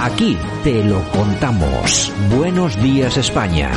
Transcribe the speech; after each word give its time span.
Aquí 0.00 0.38
te 0.62 0.84
lo 0.84 1.02
contamos. 1.10 2.12
Buenos 2.36 2.80
días 2.80 3.16
España. 3.16 3.72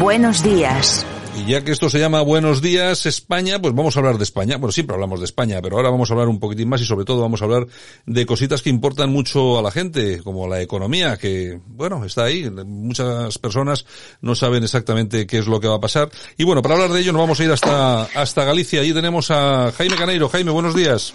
Buenos 0.00 0.42
días. 0.42 1.04
Y 1.36 1.50
ya 1.50 1.62
que 1.62 1.72
esto 1.72 1.90
se 1.90 1.98
llama 1.98 2.22
Buenos 2.22 2.62
días 2.62 3.04
España, 3.04 3.60
pues 3.60 3.74
vamos 3.74 3.94
a 3.94 4.00
hablar 4.00 4.16
de 4.16 4.24
España. 4.24 4.56
Bueno, 4.56 4.72
siempre 4.72 4.94
hablamos 4.94 5.20
de 5.20 5.26
España, 5.26 5.60
pero 5.60 5.76
ahora 5.76 5.90
vamos 5.90 6.10
a 6.10 6.14
hablar 6.14 6.28
un 6.28 6.40
poquitín 6.40 6.70
más 6.70 6.80
y 6.80 6.86
sobre 6.86 7.04
todo 7.04 7.20
vamos 7.20 7.42
a 7.42 7.44
hablar 7.44 7.66
de 8.06 8.24
cositas 8.24 8.62
que 8.62 8.70
importan 8.70 9.12
mucho 9.12 9.58
a 9.58 9.62
la 9.62 9.70
gente, 9.70 10.22
como 10.22 10.48
la 10.48 10.62
economía, 10.62 11.18
que, 11.18 11.60
bueno, 11.66 12.02
está 12.06 12.24
ahí. 12.24 12.48
Muchas 12.48 13.36
personas 13.36 13.84
no 14.22 14.34
saben 14.34 14.64
exactamente 14.64 15.26
qué 15.26 15.38
es 15.38 15.46
lo 15.46 15.60
que 15.60 15.68
va 15.68 15.76
a 15.76 15.80
pasar. 15.80 16.08
Y 16.38 16.44
bueno, 16.44 16.62
para 16.62 16.76
hablar 16.76 16.90
de 16.90 17.00
ello 17.00 17.12
nos 17.12 17.20
vamos 17.20 17.38
a 17.40 17.44
ir 17.44 17.50
hasta, 17.52 18.04
hasta 18.04 18.44
Galicia. 18.44 18.80
Allí 18.80 18.94
tenemos 18.94 19.30
a 19.30 19.70
Jaime 19.76 19.96
Caneiro. 19.96 20.30
Jaime, 20.30 20.52
buenos 20.52 20.74
días. 20.74 21.12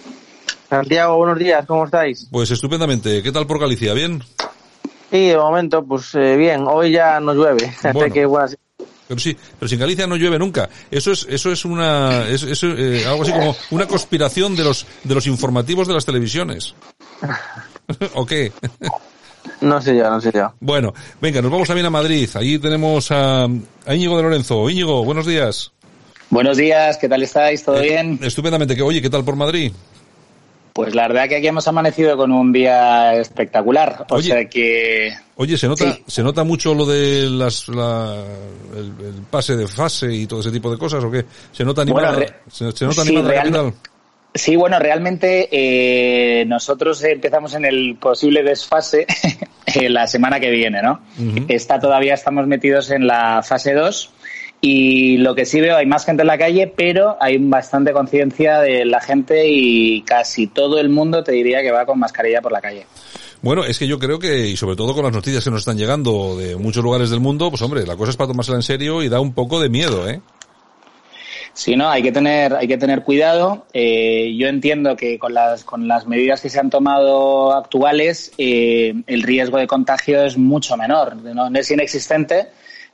Santiago, 0.68 1.16
buenos 1.16 1.38
días, 1.38 1.66
¿cómo 1.66 1.84
estáis? 1.84 2.28
Pues 2.30 2.50
estupendamente. 2.52 3.24
¿Qué 3.24 3.32
tal 3.32 3.46
por 3.48 3.58
Galicia? 3.58 3.92
¿Bien? 3.92 4.22
Sí, 5.12 5.26
de 5.28 5.36
momento, 5.36 5.84
pues 5.84 6.14
eh, 6.14 6.36
bien. 6.36 6.64
Hoy 6.66 6.90
ya 6.90 7.20
no 7.20 7.34
llueve. 7.34 7.72
Bueno. 7.92 8.12
que, 8.12 8.24
bueno, 8.24 8.48
Pero 9.06 9.20
sí, 9.20 9.36
pero 9.58 9.68
si 9.68 9.74
en 9.74 9.80
Galicia 9.80 10.06
no 10.06 10.16
llueve 10.16 10.38
nunca. 10.38 10.70
Eso 10.90 11.12
es, 11.12 11.26
eso 11.28 11.52
es 11.52 11.64
una, 11.66 12.26
es, 12.28 12.42
es, 12.44 12.62
eh, 12.64 13.04
algo 13.06 13.22
así 13.22 13.30
como 13.32 13.54
una 13.72 13.86
conspiración 13.86 14.56
de 14.56 14.64
los, 14.64 14.86
de 15.04 15.14
los 15.14 15.26
informativos 15.26 15.86
de 15.86 15.92
las 15.94 16.06
televisiones. 16.06 16.74
¿O 18.14 18.24
qué? 18.24 18.52
no 19.60 19.82
sé 19.82 19.96
yo, 19.96 20.08
no 20.08 20.18
sé 20.20 20.32
yo. 20.34 20.50
Bueno, 20.60 20.94
venga, 21.20 21.42
nos 21.42 21.50
vamos 21.50 21.68
también 21.68 21.86
a 21.86 21.90
Madrid. 21.90 22.30
Allí 22.34 22.58
tenemos 22.58 23.10
a, 23.10 23.44
a 23.44 23.94
Íñigo 23.94 24.16
de 24.16 24.22
Lorenzo. 24.22 24.70
Íñigo, 24.70 25.04
buenos 25.04 25.26
días. 25.26 25.72
Buenos 26.30 26.56
días, 26.56 26.96
¿qué 26.96 27.10
tal 27.10 27.22
estáis? 27.22 27.62
¿Todo 27.62 27.76
Eh, 27.82 27.88
bien? 27.90 28.18
Estupendamente. 28.22 28.74
Que, 28.74 28.80
oye, 28.80 29.02
¿qué 29.02 29.10
tal 29.10 29.22
por 29.22 29.36
Madrid? 29.36 29.70
Pues 30.72 30.94
la 30.94 31.06
verdad 31.08 31.28
que 31.28 31.36
aquí 31.36 31.46
hemos 31.46 31.68
amanecido 31.68 32.16
con 32.16 32.32
un 32.32 32.52
día 32.52 33.14
espectacular. 33.14 34.06
O 34.10 34.14
Oye. 34.16 34.28
sea 34.28 34.48
que 34.48 35.12
Oye, 35.36 35.58
se 35.58 35.68
nota, 35.68 35.92
Sí. 35.92 36.02
se 36.06 36.22
nota 36.22 36.44
mucho 36.44 36.74
lo 36.74 36.86
de 36.86 37.28
las, 37.28 37.68
la, 37.68 38.14
el, 38.74 39.06
el 39.06 39.22
pase 39.30 39.56
de 39.56 39.66
fase 39.66 40.12
y 40.12 40.26
todo 40.26 40.40
ese 40.40 40.50
tipo 40.50 40.70
de 40.70 40.78
cosas, 40.78 41.02
¿o 41.04 41.10
qué? 41.10 41.24
Se 41.52 41.64
nota 41.64 41.82
animada, 41.82 42.12
Bueno, 42.12 42.26
se, 42.50 42.72
se 42.72 42.84
nota 42.86 43.02
sí, 43.02 43.16
animada 43.16 43.72
sí, 44.34 44.56
bueno, 44.56 44.78
realmente 44.78 45.48
eh, 45.52 46.44
nosotros 46.46 47.02
empezamos 47.04 47.54
en 47.54 47.66
el 47.66 47.96
posible 48.00 48.42
desfase 48.42 49.06
eh, 49.66 49.88
la 49.90 50.06
semana 50.06 50.40
que 50.40 50.50
viene, 50.50 50.80
¿no? 50.80 51.00
Está 51.48 51.78
todavía 51.78 52.14
estamos 52.14 52.46
metidos 52.46 52.90
en 52.90 53.06
la 53.06 53.42
fase 53.42 53.74
2 53.74 54.10
y 54.64 55.16
lo 55.18 55.34
que 55.34 55.44
sí 55.44 55.60
veo 55.60 55.76
hay 55.76 55.86
más 55.86 56.06
gente 56.06 56.22
en 56.22 56.28
la 56.28 56.38
calle, 56.38 56.72
pero 56.74 57.16
hay 57.20 57.36
bastante 57.36 57.92
conciencia 57.92 58.60
de 58.60 58.84
la 58.84 59.00
gente 59.00 59.48
y 59.48 60.02
casi 60.02 60.46
todo 60.46 60.78
el 60.78 60.88
mundo 60.88 61.24
te 61.24 61.32
diría 61.32 61.62
que 61.62 61.72
va 61.72 61.84
con 61.84 61.98
mascarilla 61.98 62.40
por 62.40 62.52
la 62.52 62.60
calle. 62.60 62.86
Bueno, 63.42 63.64
es 63.64 63.76
que 63.76 63.88
yo 63.88 63.98
creo 63.98 64.20
que, 64.20 64.46
y 64.46 64.56
sobre 64.56 64.76
todo 64.76 64.94
con 64.94 65.02
las 65.02 65.12
noticias 65.12 65.42
que 65.42 65.50
nos 65.50 65.62
están 65.62 65.76
llegando 65.76 66.36
de 66.36 66.54
muchos 66.54 66.84
lugares 66.84 67.10
del 67.10 67.18
mundo, 67.18 67.50
pues 67.50 67.60
hombre, 67.60 67.84
la 67.84 67.96
cosa 67.96 68.12
es 68.12 68.16
para 68.16 68.28
tomársela 68.28 68.56
en 68.56 68.62
serio 68.62 69.02
y 69.02 69.08
da 69.08 69.18
un 69.18 69.34
poco 69.34 69.60
de 69.60 69.68
miedo, 69.68 70.08
¿eh? 70.08 70.20
Sí, 71.54 71.74
no, 71.74 71.90
hay 71.90 72.02
que 72.04 72.12
tener, 72.12 72.54
hay 72.54 72.68
que 72.68 72.78
tener 72.78 73.02
cuidado. 73.02 73.66
Eh, 73.72 74.32
yo 74.38 74.46
entiendo 74.46 74.94
que 74.94 75.18
con 75.18 75.34
las, 75.34 75.64
con 75.64 75.88
las 75.88 76.06
medidas 76.06 76.40
que 76.40 76.48
se 76.48 76.60
han 76.60 76.70
tomado 76.70 77.52
actuales, 77.52 78.32
eh, 78.38 78.94
el 79.08 79.22
riesgo 79.24 79.58
de 79.58 79.66
contagio 79.66 80.22
es 80.22 80.38
mucho 80.38 80.76
menor. 80.76 81.16
No, 81.16 81.50
no 81.50 81.58
es 81.58 81.68
inexistente, 81.68 82.46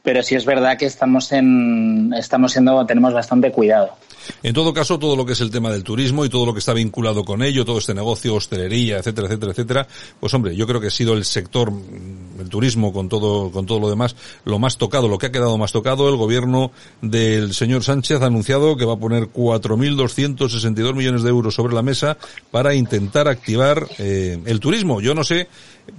pero 0.03 0.23
sí 0.23 0.35
es 0.35 0.45
verdad 0.45 0.77
que 0.79 0.87
estamos 0.87 1.33
en, 1.33 2.13
estamos 2.17 2.53
siendo, 2.53 2.85
tenemos 2.87 3.13
bastante 3.13 3.51
cuidado. 3.53 3.95
En 4.43 4.55
todo 4.55 4.73
caso, 4.73 4.99
todo 4.99 5.17
lo 5.17 5.25
que 5.25 5.33
es 5.33 5.41
el 5.41 5.51
tema 5.51 5.71
del 5.71 5.85
turismo 5.85 6.25
y 6.25 6.29
todo 6.29 6.47
lo 6.47 6.53
que 6.53 6.59
está 6.59 6.73
vinculado 6.73 7.25
con 7.25 7.43
ello, 7.43 7.65
todo 7.65 7.79
este 7.79 7.95
negocio, 7.95 8.35
hostelería, 8.35 8.99
etcétera, 8.99 9.27
etcétera, 9.27 9.53
etcétera, 9.53 9.89
pues 10.21 10.35
hombre, 10.35 10.55
yo 10.55 10.67
creo 10.67 10.81
que 10.81 10.89
ha 10.89 10.91
sido 10.91 11.15
el 11.15 11.25
sector, 11.25 11.71
mm, 11.71 12.41
el 12.41 12.49
turismo 12.49 12.93
con 12.93 13.09
todo, 13.09 13.51
con 13.51 13.67
todo 13.67 13.81
lo 13.81 13.91
demás, 13.91 14.17
lo 14.45 14.59
más 14.59 14.77
tocado, 14.77 15.09
lo 15.09 15.19
que 15.19 15.27
ha 15.27 15.33
quedado 15.33 15.57
más 15.59 15.73
tocado. 15.73 16.09
El 16.09 16.17
gobierno 16.17 16.71
del 17.01 17.55
señor 17.55 17.83
Sánchez 17.83 18.23
ha 18.23 18.27
anunciado 18.27 18.77
que 18.77 18.85
va 18.85 18.95
a 18.95 18.99
poner 18.99 19.29
4.262 19.29 20.95
millones 20.95 21.23
de 21.23 21.31
euros 21.31 21.55
sobre 21.55 21.75
la 21.75 21.83
mesa 21.83 22.17
para 22.51 22.75
intentar 22.75 23.29
activar 23.29 23.87
eh, 23.99 24.39
el 24.45 24.61
turismo. 24.61 25.01
Yo 25.01 25.15
no 25.15 25.25
sé, 25.25 25.49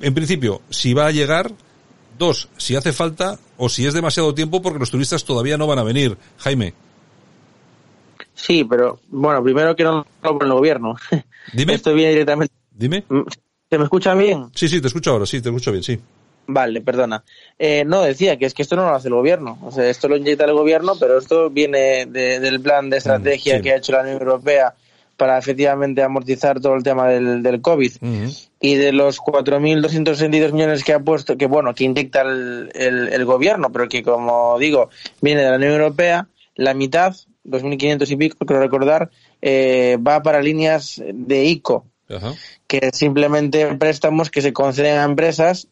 en 0.02 0.14
principio, 0.14 0.62
si 0.70 0.94
va 0.94 1.08
a 1.08 1.12
llegar, 1.12 1.52
dos, 2.20 2.50
si 2.58 2.76
hace 2.76 2.94
falta 2.94 3.40
o 3.58 3.68
si 3.70 3.88
es 3.88 3.94
demasiado 3.96 4.36
tiempo 4.36 4.62
porque 4.62 4.78
los 4.78 4.92
turistas 4.92 5.24
todavía 5.26 5.58
no 5.58 5.66
van 5.66 5.80
a 5.80 5.84
venir. 5.84 6.16
Jaime, 6.38 6.74
Sí, 8.36 8.64
pero 8.64 9.00
bueno, 9.10 9.44
primero 9.44 9.76
que 9.76 9.84
no 9.84 10.06
lo 10.24 10.38
pone 10.38 10.46
el 10.46 10.54
gobierno. 10.54 10.96
dime, 11.54 11.74
Esto 11.74 11.94
viene 11.94 12.12
directamente. 12.12 12.54
dime. 12.72 13.04
¿Se 13.70 13.78
me 13.78 13.84
escucha 13.84 14.14
bien? 14.14 14.50
Sí, 14.56 14.70
sí, 14.70 14.80
te 14.82 14.88
escucho 14.88 15.12
ahora, 15.12 15.26
sí, 15.26 15.42
te 15.42 15.50
escucho 15.50 15.72
bien, 15.72 15.84
sí. 15.84 16.00
Vale, 16.48 16.82
perdona. 16.82 17.24
Eh, 17.60 17.84
no, 17.86 18.02
decía 18.02 18.38
que 18.38 18.46
es 18.46 18.54
que 18.54 18.64
esto 18.64 18.76
no 18.76 18.84
lo 18.84 18.96
hace 18.96 19.08
el 19.10 19.14
gobierno. 19.14 19.60
O 19.62 19.72
sea, 19.72 19.88
esto 19.90 20.08
lo 20.08 20.18
inyecta 20.18 20.46
el 20.46 20.54
gobierno, 20.54 20.94
pero 21.00 21.20
esto 21.20 21.50
viene 21.50 22.06
de- 22.08 22.40
del 22.40 22.60
plan 22.62 22.90
de 22.90 22.98
estrategia 22.98 23.56
Mm, 23.56 23.58
sí. 23.58 23.64
que 23.64 23.72
ha 23.74 23.78
hecho 23.78 23.92
la 23.92 24.02
Unión 24.02 24.22
Europea 24.22 24.74
para 25.20 25.38
efectivamente 25.38 26.02
amortizar 26.02 26.62
todo 26.62 26.76
el 26.76 26.82
tema 26.82 27.10
del, 27.10 27.44
del 27.44 27.62
COVID. 27.62 27.92
Y 28.62 28.76
de 28.76 28.94
los 28.94 29.20
4.262 29.20 30.54
millones 30.54 30.86
que 30.86 30.94
ha 30.94 31.00
puesto, 31.02 31.38
que 31.38 31.46
bueno, 31.46 31.76
que 31.76 31.84
inyecta 31.84 32.22
el, 32.22 32.72
el, 32.74 33.10
el 33.10 33.26
gobierno, 33.26 33.70
pero 33.70 33.90
que 33.90 34.02
como 34.02 34.58
digo, 34.58 34.90
viene 35.22 35.42
de 35.44 35.50
la 35.50 35.58
Unión 35.58 35.74
Europea, 35.74 36.30
la 36.56 36.74
mitad, 36.74 37.14
2.500 37.46 38.10
y 38.10 38.16
pico, 38.16 38.46
creo 38.46 38.62
recordar, 38.62 39.12
eh, 39.42 39.98
va 40.06 40.24
para 40.24 40.42
líneas 40.42 41.04
de 41.14 41.44
ICO, 41.44 41.86
que 42.66 42.90
simplemente 42.94 43.76
préstamos 43.76 44.30
que 44.32 44.42
se 44.42 44.54
conceden 44.54 45.00
a 45.00 45.04
empresas 45.04 45.68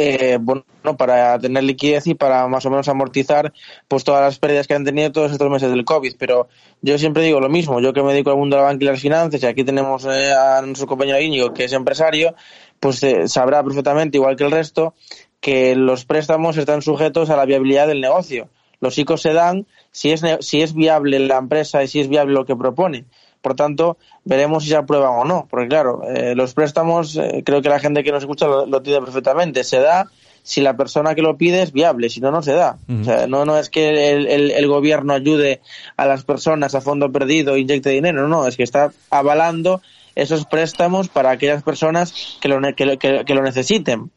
eh, 0.00 0.38
bueno, 0.40 0.64
para 0.96 1.40
tener 1.40 1.64
liquidez 1.64 2.06
y 2.06 2.14
para 2.14 2.46
más 2.46 2.64
o 2.64 2.70
menos 2.70 2.86
amortizar 2.86 3.52
pues 3.88 4.04
todas 4.04 4.22
las 4.22 4.38
pérdidas 4.38 4.68
que 4.68 4.74
han 4.74 4.84
tenido 4.84 5.10
todos 5.10 5.32
estos 5.32 5.50
meses 5.50 5.70
del 5.70 5.84
COVID. 5.84 6.14
Pero 6.16 6.46
yo 6.80 6.96
siempre 6.98 7.24
digo 7.24 7.40
lo 7.40 7.48
mismo, 7.48 7.80
yo 7.80 7.92
que 7.92 8.00
me 8.04 8.12
dedico 8.12 8.30
al 8.30 8.36
mundo 8.36 8.54
de 8.54 8.62
la 8.62 8.68
banca 8.68 8.84
y 8.84 8.86
las 8.86 9.00
finanzas, 9.00 9.42
y 9.42 9.46
aquí 9.46 9.64
tenemos 9.64 10.04
eh, 10.04 10.32
a 10.32 10.62
nuestro 10.62 10.86
compañero 10.86 11.20
Íñigo, 11.20 11.52
que 11.52 11.64
es 11.64 11.72
empresario, 11.72 12.36
pues 12.78 13.02
eh, 13.02 13.26
sabrá 13.26 13.64
perfectamente, 13.64 14.18
igual 14.18 14.36
que 14.36 14.44
el 14.44 14.52
resto, 14.52 14.94
que 15.40 15.74
los 15.74 16.04
préstamos 16.04 16.56
están 16.58 16.80
sujetos 16.80 17.28
a 17.30 17.36
la 17.36 17.44
viabilidad 17.44 17.88
del 17.88 18.00
negocio. 18.00 18.50
Los 18.80 18.96
ICOs 18.98 19.22
se 19.22 19.32
dan 19.32 19.66
si 19.90 20.12
es, 20.12 20.22
si 20.38 20.62
es 20.62 20.74
viable 20.74 21.18
la 21.18 21.38
empresa 21.38 21.82
y 21.82 21.88
si 21.88 21.98
es 21.98 22.08
viable 22.08 22.34
lo 22.34 22.44
que 22.44 22.54
propone. 22.54 23.06
Por 23.40 23.54
tanto, 23.54 23.96
veremos 24.24 24.64
si 24.64 24.70
se 24.70 24.76
aprueban 24.76 25.10
o 25.12 25.24
no. 25.24 25.46
Porque 25.50 25.68
claro, 25.68 26.02
eh, 26.08 26.34
los 26.34 26.54
préstamos, 26.54 27.16
eh, 27.16 27.42
creo 27.44 27.62
que 27.62 27.68
la 27.68 27.78
gente 27.80 28.02
que 28.04 28.10
nos 28.12 28.22
escucha 28.22 28.46
lo, 28.46 28.66
lo 28.66 28.82
tiene 28.82 29.00
perfectamente. 29.00 29.62
Se 29.64 29.78
da 29.80 30.06
si 30.42 30.60
la 30.60 30.76
persona 30.76 31.14
que 31.14 31.22
lo 31.22 31.36
pide 31.36 31.62
es 31.62 31.72
viable, 31.72 32.08
si 32.08 32.20
no, 32.20 32.30
no 32.30 32.42
se 32.42 32.52
da. 32.52 32.78
O 32.88 33.04
sea, 33.04 33.26
no, 33.26 33.44
no 33.44 33.58
es 33.58 33.68
que 33.70 34.12
el, 34.12 34.26
el- 34.26 34.50
el 34.50 34.66
gobierno 34.66 35.12
ayude 35.12 35.60
a 35.96 36.06
las 36.06 36.24
personas 36.24 36.74
a 36.74 36.80
fondo 36.80 37.12
perdido 37.12 37.54
e 37.54 37.60
inyecte 37.60 37.90
dinero, 37.90 38.22
no, 38.22 38.28
no, 38.28 38.46
es 38.46 38.56
que 38.56 38.62
está 38.62 38.90
avalando 39.10 39.82
esos 40.14 40.46
préstamos 40.46 41.08
para 41.08 41.30
aquellas 41.30 41.62
personas 41.62 42.38
que 42.40 42.48
lo, 42.48 42.60
que 42.74 42.86
lo- 42.86 42.98
que- 42.98 43.24
que 43.26 43.34
lo 43.34 43.42
necesiten. 43.42 44.10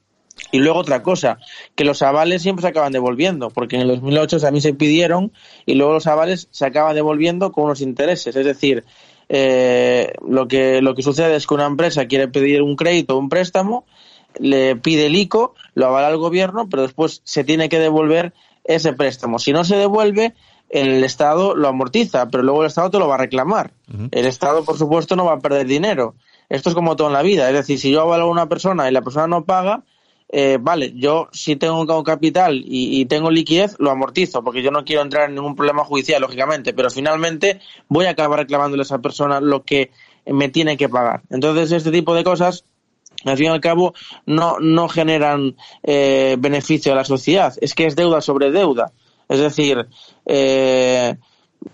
Y 0.53 0.59
luego 0.59 0.79
otra 0.79 1.03
cosa, 1.03 1.37
que 1.75 1.83
los 1.83 2.01
avales 2.01 2.41
siempre 2.41 2.61
se 2.63 2.69
acaban 2.69 2.93
devolviendo, 2.93 3.49
porque 3.49 3.75
en 3.75 3.83
el 3.83 3.89
2008 3.89 4.39
también 4.39 4.61
se 4.63 4.73
pidieron 4.73 5.31
y 5.65 5.75
luego 5.75 5.93
los 5.93 6.07
avales 6.07 6.47
se 6.51 6.65
acaban 6.65 6.95
devolviendo 6.95 7.51
con 7.51 7.65
unos 7.65 7.81
intereses. 7.81 8.35
Es 8.35 8.45
decir, 8.45 8.83
eh, 9.33 10.13
lo, 10.27 10.49
que, 10.49 10.81
lo 10.81 10.93
que 10.93 11.03
sucede 11.03 11.37
es 11.37 11.47
que 11.47 11.53
una 11.53 11.65
empresa 11.65 12.05
quiere 12.05 12.27
pedir 12.27 12.61
un 12.61 12.75
crédito 12.75 13.15
o 13.15 13.17
un 13.17 13.29
préstamo, 13.29 13.85
le 14.37 14.75
pide 14.75 15.05
el 15.05 15.15
ICO, 15.15 15.55
lo 15.73 15.85
avala 15.85 16.09
el 16.09 16.17
gobierno, 16.17 16.67
pero 16.69 16.83
después 16.83 17.21
se 17.23 17.45
tiene 17.45 17.69
que 17.69 17.79
devolver 17.79 18.33
ese 18.65 18.91
préstamo. 18.91 19.39
Si 19.39 19.53
no 19.53 19.63
se 19.63 19.77
devuelve, 19.77 20.33
el 20.69 21.01
Estado 21.05 21.55
lo 21.55 21.69
amortiza, 21.69 22.27
pero 22.27 22.43
luego 22.43 22.63
el 22.63 22.67
Estado 22.67 22.91
te 22.91 22.99
lo 22.99 23.07
va 23.07 23.15
a 23.15 23.19
reclamar. 23.19 23.71
El 24.11 24.25
Estado, 24.25 24.65
por 24.65 24.77
supuesto, 24.77 25.15
no 25.15 25.23
va 25.23 25.35
a 25.35 25.39
perder 25.39 25.65
dinero. 25.65 26.15
Esto 26.49 26.67
es 26.67 26.75
como 26.75 26.97
todo 26.97 27.07
en 27.07 27.13
la 27.13 27.21
vida. 27.21 27.47
Es 27.47 27.55
decir, 27.55 27.79
si 27.79 27.89
yo 27.89 28.01
avalo 28.01 28.25
a 28.25 28.31
una 28.31 28.49
persona 28.49 28.89
y 28.89 28.91
la 28.91 29.01
persona 29.01 29.27
no 29.27 29.45
paga, 29.45 29.83
eh, 30.33 30.57
vale, 30.61 30.93
yo 30.95 31.27
si 31.33 31.57
tengo 31.57 32.03
capital 32.03 32.55
y, 32.55 33.01
y 33.01 33.05
tengo 33.05 33.29
liquidez, 33.29 33.75
lo 33.79 33.91
amortizo, 33.91 34.41
porque 34.43 34.61
yo 34.61 34.71
no 34.71 34.85
quiero 34.85 35.01
entrar 35.01 35.27
en 35.27 35.35
ningún 35.35 35.57
problema 35.57 35.83
judicial, 35.83 36.21
lógicamente, 36.21 36.73
pero 36.73 36.89
finalmente 36.89 37.59
voy 37.89 38.05
a 38.05 38.11
acabar 38.11 38.39
reclamándole 38.39 38.81
a 38.81 38.83
esa 38.83 38.99
persona 38.99 39.41
lo 39.41 39.63
que 39.63 39.91
me 40.25 40.47
tiene 40.47 40.77
que 40.77 40.87
pagar. 40.87 41.23
Entonces, 41.29 41.73
este 41.73 41.91
tipo 41.91 42.15
de 42.15 42.23
cosas, 42.23 42.63
al 43.25 43.35
fin 43.35 43.47
y 43.47 43.49
al 43.49 43.59
cabo, 43.59 43.93
no, 44.25 44.57
no 44.59 44.87
generan 44.87 45.57
eh, 45.83 46.37
beneficio 46.39 46.93
a 46.93 46.95
la 46.95 47.03
sociedad. 47.03 47.53
Es 47.59 47.75
que 47.75 47.85
es 47.85 47.97
deuda 47.97 48.21
sobre 48.21 48.51
deuda. 48.51 48.93
Es 49.27 49.39
decir, 49.39 49.85
eh, 50.25 51.15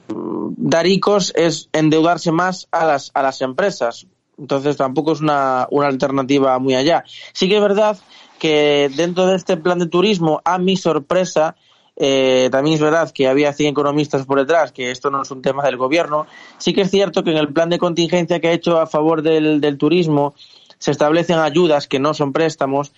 dar 0.08 0.88
ICOs 0.88 1.34
es 1.36 1.70
endeudarse 1.74 2.32
más 2.32 2.68
a 2.72 2.86
las, 2.86 3.12
a 3.14 3.22
las 3.22 3.42
empresas. 3.42 4.08
Entonces 4.38 4.78
tampoco 4.78 5.14
es 5.14 5.22
una, 5.22 5.68
una 5.72 5.88
alternativa 5.88 6.58
muy 6.60 6.76
allá. 6.76 7.04
Sí 7.34 7.48
que 7.50 7.56
es 7.56 7.62
verdad 7.62 7.98
que 8.40 8.90
dentro 8.96 9.26
de 9.28 9.36
este 9.36 9.58
plan 9.58 9.80
de 9.80 9.88
turismo, 9.88 10.42
a 10.46 10.58
mi 10.58 10.78
sorpresa, 10.78 11.56
eh, 11.96 12.50
también 12.52 12.76
es 12.76 12.82
verdad 12.82 13.12
que 13.12 13.28
había 13.28 13.54
100 13.54 13.72
economistas 13.72 14.26
por 14.26 14.40
detrás, 14.40 14.72
que 14.72 14.92
esto 14.92 15.10
no 15.10 15.24
es 15.24 15.32
un 15.32 15.42
tema 15.42 15.64
del 15.64 15.78
gobierno. 15.78 16.28
Sí 16.60 16.74
que 16.74 16.82
es 16.82 16.92
cierto 16.92 17.24
que 17.24 17.32
en 17.32 17.38
el 17.38 17.52
plan 17.52 17.70
de 17.70 17.80
contingencia 17.80 18.40
que 18.40 18.50
ha 18.50 18.52
hecho 18.52 18.80
a 18.80 18.86
favor 18.86 19.24
del, 19.24 19.78
turismo, 19.78 20.36
se 20.78 20.92
establecen 20.92 21.40
ayudas 21.40 21.88
que 21.88 22.00
no 22.00 22.14
son 22.14 22.34
préstamos 22.34 22.94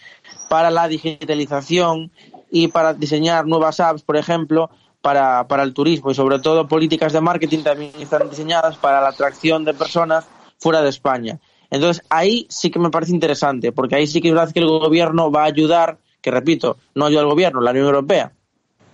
para 0.49 0.69
la 0.69 0.87
digitalización 0.89 2.11
y 2.51 2.67
para 2.67 2.93
diseñar 2.93 3.45
nuevas 3.45 3.79
apps, 3.79 4.01
por 4.01 4.17
ejemplo, 4.17 4.69
para 5.01 5.63
el 5.63 5.73
turismo 5.73 6.11
y 6.11 6.15
sobre 6.15 6.39
todo 6.39 6.67
políticas 6.67 7.13
de 7.13 7.21
marketing 7.21 7.63
también 7.63 7.93
están 7.99 8.29
diseñadas 8.29 8.75
para 8.75 8.99
la 8.99 9.09
atracción 9.09 9.63
de 9.63 9.73
personas 9.73 10.27
fuera 10.57 10.81
de 10.81 10.89
España. 10.89 11.39
Entonces 11.69 12.03
ahí 12.09 12.47
sí 12.49 12.69
que 12.69 12.79
me 12.79 12.89
parece 12.89 13.11
interesante, 13.11 13.71
porque 13.71 13.95
ahí 13.95 14.07
sí 14.07 14.21
que 14.21 14.29
es 14.29 14.33
verdad 14.33 14.51
que 14.51 14.59
el 14.59 14.67
gobierno 14.67 15.31
va 15.31 15.43
a 15.43 15.47
ayudar, 15.47 15.99
que 16.21 16.31
repito, 16.31 16.77
no 16.95 17.05
ayuda 17.05 17.21
al 17.21 17.27
gobierno, 17.27 17.61
la 17.61 17.71
Unión 17.71 17.85
Europea, 17.85 18.31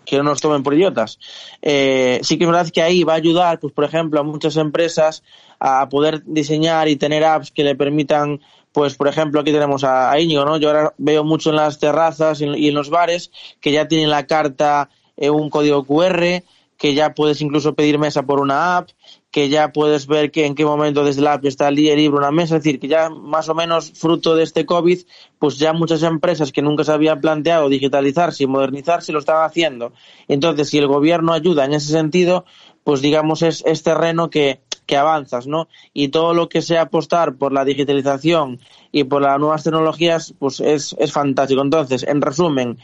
que 0.06 0.18
no 0.18 0.24
nos 0.24 0.42
tomen 0.42 0.63
por 0.63 0.74
idiotas. 0.74 1.19
Eh, 1.62 2.19
sí 2.22 2.38
que 2.38 2.44
es 2.44 2.50
verdad 2.50 2.69
que 2.69 2.81
ahí 2.81 3.04
va 3.04 3.13
a 3.13 3.18
ayudar, 3.18 3.60
pues 3.60 3.74
por 3.74 3.86
ejemplo, 3.86 4.19
a 4.19 4.24
muchas 4.24 4.57
empresas 4.57 5.24
a 5.60 5.88
poder 5.89 6.24
diseñar 6.25 6.88
y 6.88 6.95
tener 6.95 7.24
apps 7.24 7.51
que 7.51 7.63
le 7.63 7.75
permitan 7.75 8.42
pues 8.75 8.95
por 8.95 9.07
ejemplo 9.07 9.39
aquí 9.39 9.54
tenemos 9.54 9.86
a, 9.86 10.19
Íñigo, 10.19 10.44
¿no? 10.44 10.57
Yo 10.57 10.68
ahora 10.68 10.94
veo 10.98 11.24
mucho 11.24 11.50
en 11.50 11.56
las 11.56 11.80
terrazas 11.80 12.42
y 12.42 12.68
en 12.68 12.75
los 12.75 12.89
bares 12.89 13.31
que 13.62 13.72
ya 13.72 13.88
tienen 13.88 14.10
la 14.10 14.27
carta 14.27 14.89
eh, 15.16 15.30
un 15.30 15.50
código 15.50 15.86
QR, 15.86 16.44
que 16.77 16.94
ya 16.94 17.13
puedes 17.13 17.42
incluso 17.42 17.74
pedir 17.74 17.98
mesa 18.00 18.24
por 18.24 18.42
una 18.42 18.77
app, 18.77 18.89
que 19.36 19.50
ya 19.50 19.74
puedes 19.74 20.08
ver 20.08 20.32
que 20.32 20.46
en 20.46 20.56
qué 20.56 20.64
momento 20.64 21.04
desde 21.04 21.22
la 21.22 21.34
app 21.34 21.44
está 21.44 21.68
el 21.68 21.76
libre 21.76 22.08
una 22.08 22.32
mesa, 22.32 22.56
es 22.56 22.64
decir, 22.64 22.80
que 22.80 22.88
ya 22.88 23.10
más 23.10 23.50
o 23.50 23.54
menos 23.54 23.92
fruto 23.92 24.34
de 24.34 24.44
este 24.44 24.66
COVID, 24.66 25.00
pues 25.40 25.58
ya 25.58 25.74
muchas 25.74 26.04
empresas 26.04 26.54
que 26.54 26.62
nunca 26.62 26.86
se 26.86 26.94
habían 26.94 27.20
planteado 27.20 27.68
digitalizarse 27.68 28.46
y 28.46 28.48
modernizarse 28.48 29.12
lo 29.12 29.20
están 29.20 29.44
haciendo. 29.44 29.92
Entonces, 30.30 30.70
si 30.70 30.78
el 30.78 30.88
gobierno 30.88 31.34
ayuda 31.34 31.66
en 31.66 31.74
ese 31.74 31.92
sentido, 31.92 32.46
pues 32.86 33.02
digamos 33.02 33.42
es, 33.42 33.62
es 33.66 33.84
terreno 33.84 34.30
que, 34.30 34.62
que 34.86 34.96
avanzas, 34.96 35.48
¿no? 35.48 35.68
Y 35.92 36.08
todo 36.08 36.34
lo 36.34 36.48
que 36.48 36.62
sea 36.62 36.84
apostar 36.84 37.36
por 37.36 37.52
la 37.52 37.66
digitalización 37.66 38.62
y 38.94 39.04
por 39.04 39.22
las 39.22 39.38
nuevas 39.38 39.66
tecnologías, 39.66 40.34
pues 40.40 40.62
es, 40.62 40.96
es 40.98 41.12
fantástico. 41.12 41.62
Entonces, 41.62 42.04
en 42.04 42.22
resumen, 42.22 42.78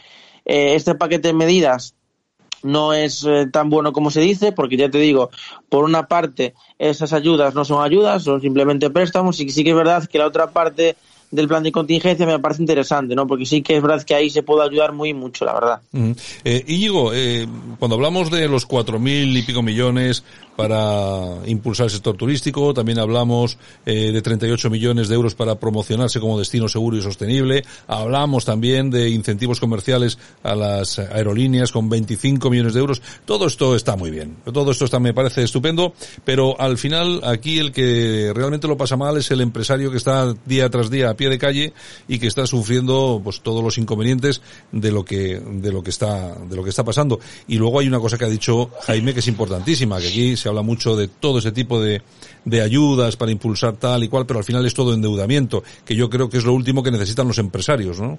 eh, 0.44 0.74
este 0.74 0.96
paquete 0.96 1.28
de 1.28 1.34
medidas 1.34 1.94
no 2.62 2.92
es 2.92 3.24
eh, 3.24 3.46
tan 3.50 3.70
bueno 3.70 3.92
como 3.92 4.10
se 4.10 4.20
dice, 4.20 4.52
porque 4.52 4.76
ya 4.76 4.90
te 4.90 4.98
digo, 4.98 5.30
por 5.68 5.84
una 5.84 6.06
parte, 6.06 6.54
esas 6.78 7.12
ayudas 7.12 7.54
no 7.54 7.64
son 7.64 7.84
ayudas, 7.84 8.22
son 8.24 8.40
simplemente 8.40 8.90
préstamos, 8.90 9.40
y 9.40 9.48
sí 9.50 9.64
que 9.64 9.70
es 9.70 9.76
verdad 9.76 10.06
que 10.06 10.18
la 10.18 10.26
otra 10.26 10.50
parte 10.50 10.96
del 11.32 11.48
plan 11.48 11.62
de 11.62 11.72
contingencia 11.72 12.26
me 12.26 12.38
parece 12.38 12.62
interesante, 12.62 13.14
¿no? 13.14 13.26
Porque 13.26 13.46
sí 13.46 13.62
que 13.62 13.76
es 13.76 13.82
verdad 13.82 14.02
que 14.04 14.14
ahí 14.14 14.28
se 14.28 14.42
puede 14.42 14.68
ayudar 14.68 14.92
muy 14.92 15.14
mucho, 15.14 15.46
la 15.46 15.54
verdad. 15.54 15.80
Eh, 16.44 16.64
Íñigo, 16.68 17.12
eh, 17.14 17.48
cuando 17.78 17.96
hablamos 17.96 18.30
de 18.30 18.46
los 18.48 18.66
cuatro 18.66 18.98
mil 18.98 19.34
y 19.34 19.42
pico 19.42 19.62
millones 19.62 20.24
para 20.56 21.38
impulsar 21.46 21.84
el 21.84 21.90
sector 21.90 22.16
turístico, 22.16 22.74
también 22.74 22.98
hablamos 22.98 23.58
eh, 23.86 24.12
de 24.12 24.22
38 24.22 24.70
millones 24.70 25.08
de 25.08 25.14
euros 25.14 25.34
para 25.34 25.54
promocionarse 25.56 26.20
como 26.20 26.38
destino 26.38 26.68
seguro 26.68 26.96
y 26.96 27.02
sostenible, 27.02 27.64
hablamos 27.86 28.44
también 28.44 28.90
de 28.90 29.10
incentivos 29.10 29.60
comerciales 29.60 30.18
a 30.42 30.54
las 30.54 30.98
aerolíneas 30.98 31.72
con 31.72 31.88
25 31.88 32.50
millones 32.50 32.74
de 32.74 32.80
euros, 32.80 33.02
todo 33.24 33.46
esto 33.46 33.74
está 33.74 33.96
muy 33.96 34.10
bien, 34.10 34.36
todo 34.52 34.70
esto 34.70 34.84
está, 34.84 35.00
me 35.00 35.14
parece 35.14 35.42
estupendo, 35.42 35.94
pero 36.24 36.60
al 36.60 36.78
final 36.78 37.20
aquí 37.24 37.58
el 37.58 37.72
que 37.72 38.32
realmente 38.34 38.68
lo 38.68 38.76
pasa 38.76 38.96
mal 38.96 39.16
es 39.16 39.30
el 39.30 39.40
empresario 39.40 39.90
que 39.90 39.96
está 39.96 40.34
día 40.46 40.68
tras 40.70 40.90
día 40.90 41.10
a 41.10 41.14
de 41.14 41.38
calle 41.38 41.72
y 42.08 42.18
que 42.18 42.26
está 42.26 42.46
sufriendo 42.46 43.20
pues 43.22 43.40
todos 43.40 43.62
los 43.62 43.78
inconvenientes 43.78 44.42
de 44.72 44.90
lo 44.90 45.04
que 45.04 45.40
de 45.40 45.72
lo 45.72 45.82
que 45.82 45.90
está 45.90 46.34
de 46.34 46.56
lo 46.56 46.64
que 46.64 46.70
está 46.70 46.84
pasando. 46.84 47.20
Y 47.48 47.56
luego 47.56 47.80
hay 47.80 47.88
una 47.88 48.00
cosa 48.00 48.18
que 48.18 48.24
ha 48.24 48.28
dicho 48.28 48.70
Jaime 48.82 49.14
que 49.14 49.20
es 49.20 49.28
importantísima 49.28 50.00
que 50.00 50.08
aquí 50.08 50.36
se 50.42 50.48
habla 50.48 50.62
mucho 50.62 50.96
de 50.96 51.08
todo 51.08 51.38
ese 51.38 51.52
tipo 51.52 51.80
de 51.80 52.02
de 52.44 52.60
ayudas 52.60 53.16
para 53.16 53.30
impulsar 53.30 53.76
tal 53.76 54.02
y 54.04 54.08
cual 54.08 54.26
pero 54.26 54.38
al 54.40 54.44
final 54.44 54.66
es 54.66 54.74
todo 54.74 54.94
endeudamiento 54.94 55.62
que 55.84 55.94
yo 55.94 56.10
creo 56.10 56.28
que 56.28 56.38
es 56.38 56.44
lo 56.44 56.52
último 56.52 56.82
que 56.82 56.90
necesitan 56.90 57.28
los 57.28 57.38
empresarios 57.38 58.00
¿no? 58.00 58.18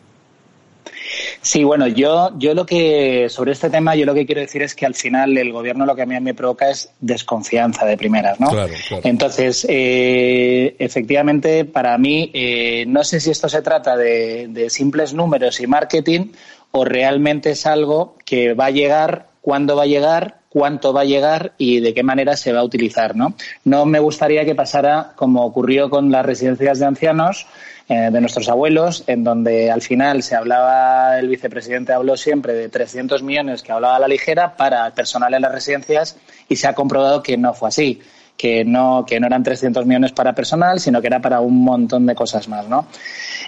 Sí, 1.43 1.65
bueno, 1.65 1.87
yo, 1.87 2.31
yo 2.37 2.53
lo 2.53 2.65
que, 2.65 3.27
sobre 3.29 3.51
este 3.51 3.69
tema, 3.69 3.95
yo 3.95 4.05
lo 4.05 4.13
que 4.13 4.25
quiero 4.25 4.39
decir 4.39 4.61
es 4.61 4.73
que 4.73 4.85
al 4.85 4.95
final 4.95 5.37
el 5.37 5.51
gobierno 5.51 5.85
lo 5.85 5.93
que 5.93 6.03
a 6.03 6.05
mí 6.05 6.17
me 6.21 6.33
provoca 6.33 6.69
es 6.69 6.89
desconfianza 7.01 7.85
de 7.85 7.97
primeras, 7.97 8.39
¿no? 8.39 8.49
Claro, 8.49 8.73
claro. 8.87 9.03
Entonces, 9.05 9.65
eh, 9.69 10.73
efectivamente, 10.79 11.65
para 11.65 11.97
mí, 11.97 12.31
eh, 12.33 12.85
no 12.87 13.03
sé 13.03 13.19
si 13.19 13.31
esto 13.31 13.49
se 13.49 13.61
trata 13.61 13.97
de, 13.97 14.47
de 14.47 14.69
simples 14.69 15.13
números 15.13 15.59
y 15.59 15.67
marketing 15.67 16.31
o 16.71 16.85
realmente 16.85 17.51
es 17.51 17.65
algo 17.65 18.15
que 18.23 18.53
va 18.53 18.67
a 18.67 18.71
llegar, 18.71 19.27
cuándo 19.43 19.75
va 19.75 19.83
a 19.83 19.87
llegar, 19.87 20.37
cuánto 20.47 20.93
va 20.93 21.01
a 21.01 21.05
llegar 21.05 21.51
y 21.57 21.81
de 21.81 21.93
qué 21.93 22.01
manera 22.01 22.37
se 22.37 22.53
va 22.53 22.61
a 22.61 22.63
utilizar, 22.63 23.13
¿no? 23.13 23.35
No 23.65 23.85
me 23.85 23.99
gustaría 23.99 24.45
que 24.45 24.55
pasara 24.55 25.11
como 25.17 25.45
ocurrió 25.45 25.89
con 25.89 26.11
las 26.11 26.25
residencias 26.25 26.79
de 26.79 26.85
ancianos, 26.85 27.45
eh, 27.89 28.09
de 28.09 28.21
nuestros 28.21 28.47
abuelos, 28.47 29.03
en 29.07 29.25
donde 29.25 29.69
al 29.69 29.81
final 29.81 30.23
se 30.23 30.37
hablaba, 30.37 31.19
el 31.19 31.27
vicepresidente 31.27 31.91
habló 31.91 32.15
siempre 32.15 32.53
de 32.53 32.69
300 32.69 33.21
millones 33.21 33.63
que 33.63 33.73
hablaba 33.73 33.97
a 33.97 33.99
la 33.99 34.07
ligera 34.07 34.55
para 34.55 34.87
el 34.87 34.93
personal 34.93 35.33
en 35.33 35.41
las 35.41 35.51
residencias 35.51 36.15
y 36.47 36.55
se 36.55 36.69
ha 36.69 36.73
comprobado 36.73 37.21
que 37.21 37.35
no 37.35 37.53
fue 37.53 37.67
así 37.67 38.01
que 38.37 38.65
no, 38.65 39.05
que 39.05 39.19
no 39.19 39.27
eran 39.27 39.43
300 39.43 39.85
millones 39.85 40.11
para 40.11 40.33
personal, 40.33 40.79
sino 40.79 41.01
que 41.01 41.07
era 41.07 41.21
para 41.21 41.39
un 41.39 41.63
montón 41.63 42.05
de 42.05 42.15
cosas 42.15 42.47
más, 42.47 42.67
¿no? 42.67 42.87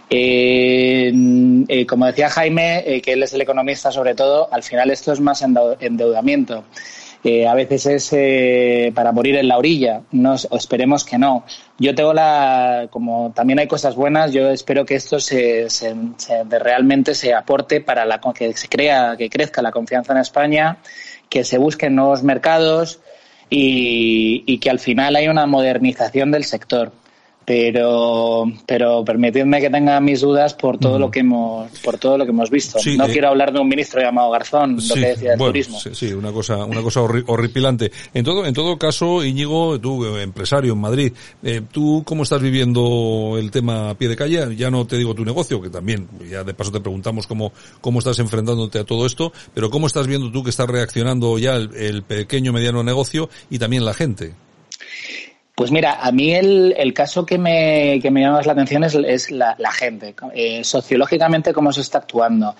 Eh, 0.10 1.12
eh, 1.68 1.86
como 1.86 2.06
decía 2.06 2.30
Jaime, 2.30 3.02
que 3.04 3.14
él 3.14 3.24
es 3.24 3.34
el 3.34 3.42
economista 3.42 3.92
sobre 3.92 4.16
todo, 4.16 4.48
al 4.52 4.64
final 4.64 4.92
esto 4.92 5.12
es 5.12 5.20
más 5.20 5.42
endeudamiento 5.42 6.64
a 7.48 7.56
veces 7.56 7.86
es 7.88 8.14
eh, 8.14 8.92
para 8.94 9.12
morir 9.12 9.36
en 9.36 9.48
la 9.48 9.58
orilla. 9.58 10.02
No, 10.12 10.36
esperemos 10.36 11.04
que 11.04 11.18
no. 11.18 11.44
Yo 11.80 11.96
tengo 11.96 12.14
la, 12.14 12.88
como 12.92 13.32
también 13.34 13.60
hay 13.60 13.68
cosas 13.68 13.96
buenas, 13.96 14.32
yo 14.32 14.50
espero 14.50 14.86
que 14.86 14.96
esto 14.96 15.20
se, 15.20 15.70
se, 15.70 15.96
realmente 16.50 17.16
se 17.16 17.34
aporte 17.34 17.82
para 17.82 18.06
la, 18.06 18.22
que 18.34 18.54
se 18.54 18.70
crea, 18.70 19.16
que 19.18 19.30
crezca 19.30 19.64
la 19.64 19.72
confianza 19.72 20.14
en 20.14 20.20
España, 20.20 20.78
que 21.28 21.44
se 21.44 21.58
busquen 21.58 21.96
nuevos 21.96 22.22
mercados 22.22 23.00
y, 23.50 24.44
y 24.46 24.58
que 24.58 24.70
al 24.70 24.80
final 24.80 25.16
haya 25.16 25.32
una 25.32 25.46
modernización 25.46 26.32
del 26.32 26.44
sector 26.44 26.92
pero 27.46 28.52
pero 28.66 29.06
permitidme 29.06 29.62
que 29.62 29.70
tenga 29.70 30.00
mis 30.00 30.22
dudas 30.22 30.56
por 30.56 30.80
todo 30.80 30.98
lo 30.98 31.12
que 31.12 31.20
hemos 31.20 31.72
por 31.80 31.98
todo 31.98 32.18
lo 32.18 32.26
que 32.26 32.32
hemos 32.32 32.50
visto. 32.50 32.80
No 32.98 33.06
eh, 33.06 33.12
quiero 33.12 33.30
hablar 33.30 33.54
de 33.54 33.60
un 33.60 33.70
ministro 33.70 34.02
llamado 34.02 34.32
Garzón 34.32 34.78
lo 34.78 34.96
que 34.96 35.08
decía 35.08 35.32
del 35.32 35.40
turismo. 35.40 35.80
sí, 35.80 36.12
una 36.14 36.32
cosa 36.32 36.66
una 36.66 36.82
cosa 36.82 37.02
horripilante. 37.02 37.92
En 38.14 38.26
todo 38.26 38.46
en 38.46 38.54
todo 38.54 38.78
caso 38.78 39.24
Íñigo 39.24 39.80
tú 39.80 40.06
eh, 40.06 40.24
empresario 40.24 40.74
en 40.74 40.80
Madrid 40.80 41.14
eh, 41.44 41.62
tú 41.72 42.04
cómo 42.06 42.24
estás 42.24 42.42
viviendo 42.42 43.36
el 43.38 43.52
tema 43.52 43.92
a 43.92 43.96
pie 43.96 44.10
de 44.10 44.16
calle 44.16 44.56
ya 44.56 44.72
no 44.72 44.88
te 44.88 44.98
digo 44.98 45.14
tu 45.14 45.24
negocio 45.24 45.62
que 45.62 45.70
también 45.70 46.08
ya 46.30 46.44
de 46.44 46.54
paso 46.54 46.72
te 46.72 46.80
preguntamos 46.80 47.28
cómo 47.28 47.52
cómo 47.80 48.00
estás 48.00 48.18
enfrentándote 48.20 48.80
a 48.80 48.84
todo 48.86 49.06
esto 49.06 49.32
pero 49.54 49.70
cómo 49.70 49.86
estás 49.86 50.08
viendo 50.08 50.32
tú 50.32 50.44
que 50.44 50.50
está 50.50 50.66
reaccionando 50.66 51.38
ya 51.38 51.56
el, 51.56 51.76
el 51.76 52.04
pequeño 52.04 52.54
mediano 52.54 52.84
negocio 52.84 53.30
y 53.50 53.60
también 53.60 53.86
la 53.86 53.94
gente 53.94 54.34
pues 55.56 55.72
mira, 55.72 56.00
a 56.02 56.12
mí 56.12 56.34
el, 56.34 56.76
el 56.78 56.94
caso 56.94 57.26
que 57.26 57.38
me, 57.38 58.00
que 58.02 58.12
me 58.12 58.20
llama 58.20 58.38
más 58.38 58.46
la 58.46 58.52
atención 58.52 58.84
es, 58.84 58.94
es 58.94 59.32
la, 59.32 59.56
la, 59.58 59.72
gente. 59.72 60.14
Eh, 60.34 60.66
sociológicamente, 60.66 61.54
cómo 61.54 61.72
se 61.72 61.80
está 61.80 62.00
actuando. 62.00 62.56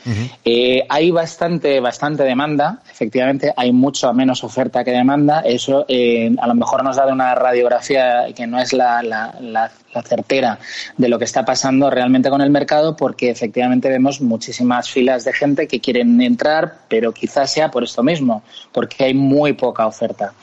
eh, 0.46 0.86
hay 0.88 1.12
bastante, 1.12 1.82
bastante 1.82 2.24
demanda, 2.24 2.80
efectivamente, 2.90 3.54
hay 3.58 3.74
mucho 3.74 4.14
menos 4.14 4.46
oferta 4.46 4.86
que 4.86 4.92
demanda. 4.92 5.42
Eso 5.42 5.84
eh, 5.90 6.34
a 6.40 6.48
lo 6.48 6.56
mejor 6.56 6.86
nos 6.86 6.96
da 6.96 7.06
una 7.08 7.36
radiografía 7.36 8.28
que 8.34 8.48
no 8.48 8.62
es 8.62 8.72
la, 8.72 9.04
la, 9.04 9.36
la 9.42 9.70
certera 10.02 10.58
de 10.96 11.10
lo 11.10 11.20
que 11.20 11.26
está 11.26 11.44
pasando 11.44 11.90
realmente 11.90 12.30
con 12.30 12.40
el 12.40 12.50
mercado, 12.50 12.96
porque 12.96 13.30
efectivamente 13.30 13.90
vemos 13.90 14.22
muchísimas 14.22 14.90
filas 14.90 15.26
de 15.26 15.34
gente 15.34 15.68
que 15.68 15.82
quieren 15.82 16.22
entrar, 16.22 16.76
pero 16.88 17.12
quizás 17.12 17.52
sea 17.52 17.70
por 17.72 17.84
esto 17.84 18.04
mismo, 18.04 18.42
porque 18.72 19.04
hay 19.04 19.14
muy 19.14 19.52
poca 19.52 19.86
oferta. 19.86 20.34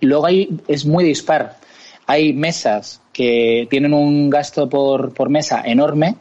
Luego 0.00 0.26
hay, 0.26 0.50
es 0.68 0.84
muy 0.84 1.13
dispar. 1.14 1.56
Hay 2.06 2.32
mesas 2.32 3.00
que 3.12 3.66
tienen 3.70 3.94
un 3.94 4.28
gasto 4.28 4.68
por, 4.68 5.14
por 5.14 5.30
mesa 5.30 5.62
enorme 5.64 6.16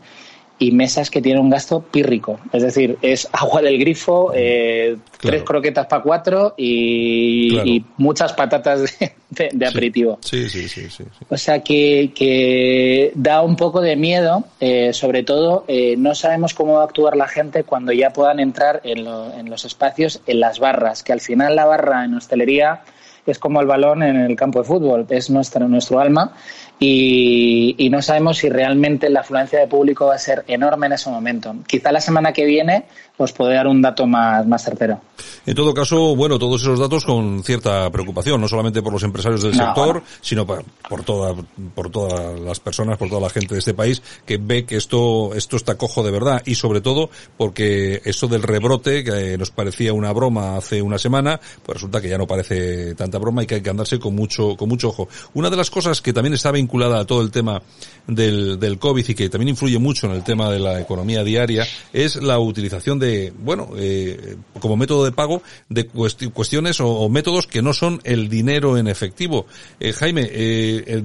y 0.60 0.72
mesas 0.72 1.10
que 1.10 1.22
tienen 1.22 1.42
un 1.42 1.50
gasto 1.50 1.82
pírrico. 1.82 2.40
Es 2.54 2.64
decir, 2.64 2.98
es 3.02 3.28
agua 3.34 3.62
del 3.62 3.78
grifo, 3.78 4.32
eh, 4.34 4.96
tres 5.20 5.44
croquetas 5.44 5.88
para 5.88 6.04
cuatro 6.04 6.54
y, 6.58 7.84
muchas 7.98 8.34
patatas 8.34 8.98
de, 9.30 9.66
aperitivo. 9.66 10.20
Sí, 10.22 10.48
sí, 10.48 10.70
sí, 10.70 10.90
sí, 10.90 11.04
O 11.30 11.38
sea 11.38 11.60
que, 11.60 12.12
que, 12.16 13.12
da 13.16 13.42
un 13.42 13.56
poco 13.56 13.82
de 13.82 13.96
miedo, 13.96 14.46
eh, 14.60 14.94
sobre 14.94 15.24
todo 15.24 15.66
eh, 15.68 15.96
no 15.98 16.16
sabemos 16.16 16.54
cómo 16.54 16.74
va 16.76 16.82
a 16.82 16.86
actuar 16.86 17.18
la 17.18 17.28
gente 17.28 17.64
cuando 17.64 17.92
ya 17.92 18.14
puedan 18.14 18.40
entrar 18.40 18.80
en, 18.84 19.00
en 19.00 19.50
los 19.50 19.66
espacios, 19.66 20.22
en 20.28 20.40
las 20.40 20.60
barras, 20.60 21.04
que 21.04 21.14
al 21.14 21.22
final 21.22 21.56
la 21.56 21.66
barra 21.66 22.06
en 22.06 22.14
hostelería 22.14 22.84
es 23.26 23.40
como 23.40 23.62
el 23.62 23.68
balón 23.68 24.04
en 24.04 24.18
el 24.18 24.36
campo 24.36 24.60
de 24.60 24.66
fútbol, 24.66 25.06
es 25.10 25.30
nuestra, 25.30 25.68
nuestro 25.68 26.00
alma 26.00 26.34
y, 26.80 27.76
y, 27.78 27.90
no 27.90 28.02
sabemos 28.02 28.40
si 28.40 28.50
realmente 28.50 29.10
la 29.10 29.22
afluencia 29.22 29.60
de 29.60 29.68
público 29.68 30.08
va 30.08 30.16
a 30.16 30.20
ser 30.20 30.44
enorme 30.48 30.88
en 30.88 30.94
ese 30.94 31.10
momento. 31.10 31.56
Quizá 31.68 31.92
la 31.92 32.02
semana 32.02 32.34
que 32.34 32.46
viene 32.46 32.86
os 33.18 33.32
puede 33.32 33.54
dar 33.54 33.68
un 33.68 33.82
dato 33.82 34.08
más, 34.08 34.46
más 34.48 34.64
certero. 34.64 35.00
En 35.46 35.56
todo 35.56 35.74
caso, 35.74 36.16
bueno, 36.16 36.40
todos 36.40 36.62
esos 36.62 36.80
datos 36.80 37.06
con 37.06 37.44
cierta 37.44 37.90
preocupación, 37.92 38.42
no 38.42 38.48
solamente 38.48 38.82
por 38.82 38.92
los 38.92 39.04
empresarios 39.04 39.44
del 39.44 39.56
No. 39.56 39.66
sector, 39.66 40.04
sino 40.22 40.46
por, 40.48 40.64
por 40.90 41.04
toda, 41.04 41.36
por 41.76 41.90
todas 41.92 42.40
las 42.40 42.60
personas, 42.60 42.98
por 42.98 43.10
toda 43.10 43.22
la 43.22 43.30
gente 43.30 43.54
de 43.54 43.60
este 43.60 43.74
país 43.74 44.02
que 44.26 44.38
ve 44.38 44.66
que 44.66 44.78
esto, 44.78 45.34
esto 45.36 45.58
está 45.58 45.76
cojo 45.76 46.02
de 46.04 46.12
verdad 46.12 46.42
y 46.46 46.56
sobre 46.56 46.82
todo 46.82 47.10
porque 47.38 48.02
eso 48.04 48.28
del 48.28 48.42
rebrote 48.42 49.04
que 49.04 49.38
nos 49.38 49.52
parecía 49.52 49.94
una 49.94 50.12
broma 50.12 50.58
hace 50.58 50.82
una 50.82 50.98
semana, 50.98 51.40
pues 51.64 51.76
resulta 51.76 52.02
que 52.02 52.10
ya 52.10 52.18
no 52.18 52.26
parece 52.26 52.96
tanta 52.96 53.20
broma 53.20 53.44
y 53.44 53.46
que 53.46 53.56
hay 53.56 53.62
que 53.62 53.70
andarse 53.70 54.00
con 54.00 54.16
mucho, 54.16 54.56
con 54.58 54.70
mucho 54.70 54.90
ojo. 54.90 55.08
Una 55.34 55.50
de 55.50 55.58
las 55.58 55.70
cosas 55.70 56.02
que 56.02 56.14
también 56.14 56.34
está 56.34 56.52
vinculada 56.52 57.00
a 57.00 57.06
todo 57.06 57.22
el 57.22 57.32
tema 57.32 57.62
del, 58.08 58.60
del 58.60 58.80
COVID 58.80 59.08
y 59.08 59.14
que 59.16 59.30
también 59.30 59.50
influye 59.50 59.78
mucho 59.78 60.08
en 60.08 60.14
el 60.14 60.24
tema 60.24 60.50
de 60.50 60.60
la 60.60 60.80
economía 60.82 61.24
diaria 61.24 61.66
es 61.94 62.16
la 62.16 62.40
utilización 62.40 63.00
de, 63.00 63.03
bueno, 63.40 63.70
eh, 63.78 64.36
como 64.60 64.78
método 64.78 65.06
de 65.06 65.12
pago 65.12 65.42
de 65.70 65.90
cuesti- 65.90 66.32
cuestiones 66.32 66.80
o, 66.80 67.10
métodos 67.10 67.48
que 67.48 67.62
no 67.62 67.74
son 67.74 68.02
el 68.04 68.30
dinero 68.30 68.78
en 68.78 68.88
efectivo. 68.88 69.46
Eh, 69.80 69.94
Jaime, 69.94 70.28
eh, 70.32 71.04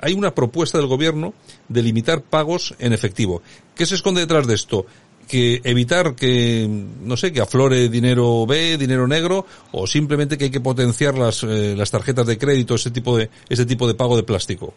hay 0.00 0.12
una 0.14 0.34
propuesta 0.34 0.78
del 0.78 0.86
gobierno 0.86 1.32
de 1.68 1.82
limitar 1.82 2.22
pagos 2.22 2.74
en 2.78 2.92
efectivo. 2.92 3.42
¿Qué 3.74 3.86
se 3.86 3.94
esconde 3.94 4.20
detrás 4.20 4.46
de 4.46 4.54
esto? 4.54 4.86
que 5.28 5.60
evitar 5.62 6.16
que, 6.16 6.66
no 7.04 7.16
sé, 7.16 7.32
que 7.32 7.40
aflore 7.40 7.88
dinero 7.88 8.46
B, 8.46 8.76
dinero 8.76 9.06
negro, 9.06 9.46
o 9.70 9.86
simplemente 9.86 10.36
que 10.36 10.46
hay 10.46 10.50
que 10.50 10.58
potenciar 10.60 11.16
las, 11.16 11.44
las 11.44 11.88
tarjetas 11.88 12.26
de 12.26 12.36
crédito, 12.36 12.74
ese 12.74 12.90
tipo 12.90 13.16
de, 13.16 13.30
ese 13.48 13.64
tipo 13.64 13.86
de 13.86 13.94
pago 13.94 14.16
de 14.16 14.24
plástico. 14.24 14.74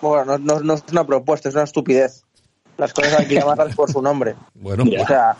Bueno, 0.00 0.36
no, 0.36 0.38
no- 0.38 0.60
no 0.60 0.74
es 0.74 0.82
una 0.90 1.06
propuesta, 1.06 1.48
es 1.48 1.54
una 1.54 1.62
estupidez. 1.64 2.24
Las 2.82 2.92
cosas 2.92 3.14
hay 3.20 3.26
que 3.26 3.34
llamarlas 3.36 3.76
por 3.76 3.90
su 3.90 4.02
nombre. 4.02 4.34
Bueno, 4.56 4.82
O 5.00 5.06
sea, 5.06 5.36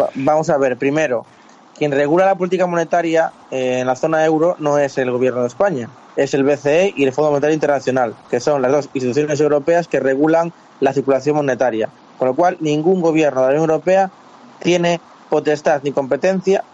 va- 0.00 0.08
vamos 0.14 0.48
a 0.48 0.56
ver, 0.56 0.78
primero, 0.78 1.26
quien 1.76 1.92
regula 1.92 2.24
la 2.24 2.34
política 2.34 2.66
monetaria 2.66 3.32
eh, 3.50 3.80
en 3.80 3.86
la 3.86 3.96
zona 3.96 4.24
euro 4.24 4.56
no 4.58 4.78
es 4.78 4.96
el 4.96 5.10
gobierno 5.10 5.42
de 5.42 5.48
España, 5.48 5.90
es 6.16 6.32
el 6.32 6.42
BCE 6.42 6.94
y 6.96 7.04
el 7.04 7.12
Fondo 7.12 7.30
Monetario 7.32 7.52
Internacional, 7.52 8.14
que 8.30 8.40
son 8.40 8.62
las 8.62 8.72
dos 8.72 8.88
instituciones 8.94 9.38
europeas 9.40 9.88
que 9.88 10.00
regulan 10.00 10.54
la 10.80 10.94
circulación 10.94 11.36
monetaria. 11.36 11.90
Con 12.18 12.28
lo 12.28 12.34
cual, 12.34 12.56
ningún 12.60 13.02
gobierno 13.02 13.42
de 13.42 13.46
la 13.48 13.52
Unión 13.52 13.70
Europea 13.70 14.10
tiene 14.60 15.00
potestad 15.28 15.82
ni 15.82 15.92
competencia 15.92 16.64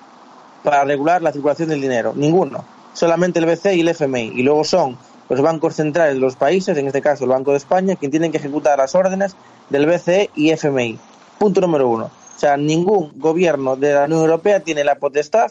para 0.63 0.85
regular 0.85 1.21
la 1.21 1.33
circulación 1.33 1.69
del 1.69 1.81
dinero. 1.81 2.13
Ninguno. 2.15 2.65
Solamente 2.93 3.41
el 3.41 3.47
BCE 3.47 3.75
y 3.75 3.81
el 3.81 3.89
FMI. 3.89 4.33
Y 4.37 4.43
luego 4.45 4.63
son 4.63 4.97
los 5.29 5.41
bancos 5.41 5.75
centrales 5.75 6.15
de 6.15 6.21
los 6.21 6.37
países, 6.37 6.77
en 6.79 6.87
este 6.87 7.03
caso 7.03 7.25
el 7.25 7.31
Banco 7.31 7.51
de 7.53 7.57
España, 7.59 7.97
quien 7.97 8.11
tienen 8.11 8.31
que 8.33 8.39
ejecutar 8.39 8.79
las 8.79 8.95
órdenes 8.95 9.37
del 9.71 9.87
BCE 9.87 10.31
y 10.37 10.51
FMI. 10.51 10.99
Punto 11.39 11.61
número 11.61 11.89
uno. 11.89 12.05
O 12.37 12.39
sea, 12.39 12.57
ningún 12.57 13.13
gobierno 13.17 13.77
de 13.77 13.95
la 13.95 14.05
Unión 14.05 14.21
Europea 14.21 14.61
tiene 14.61 14.85
la 14.85 14.97
potestad 14.97 15.51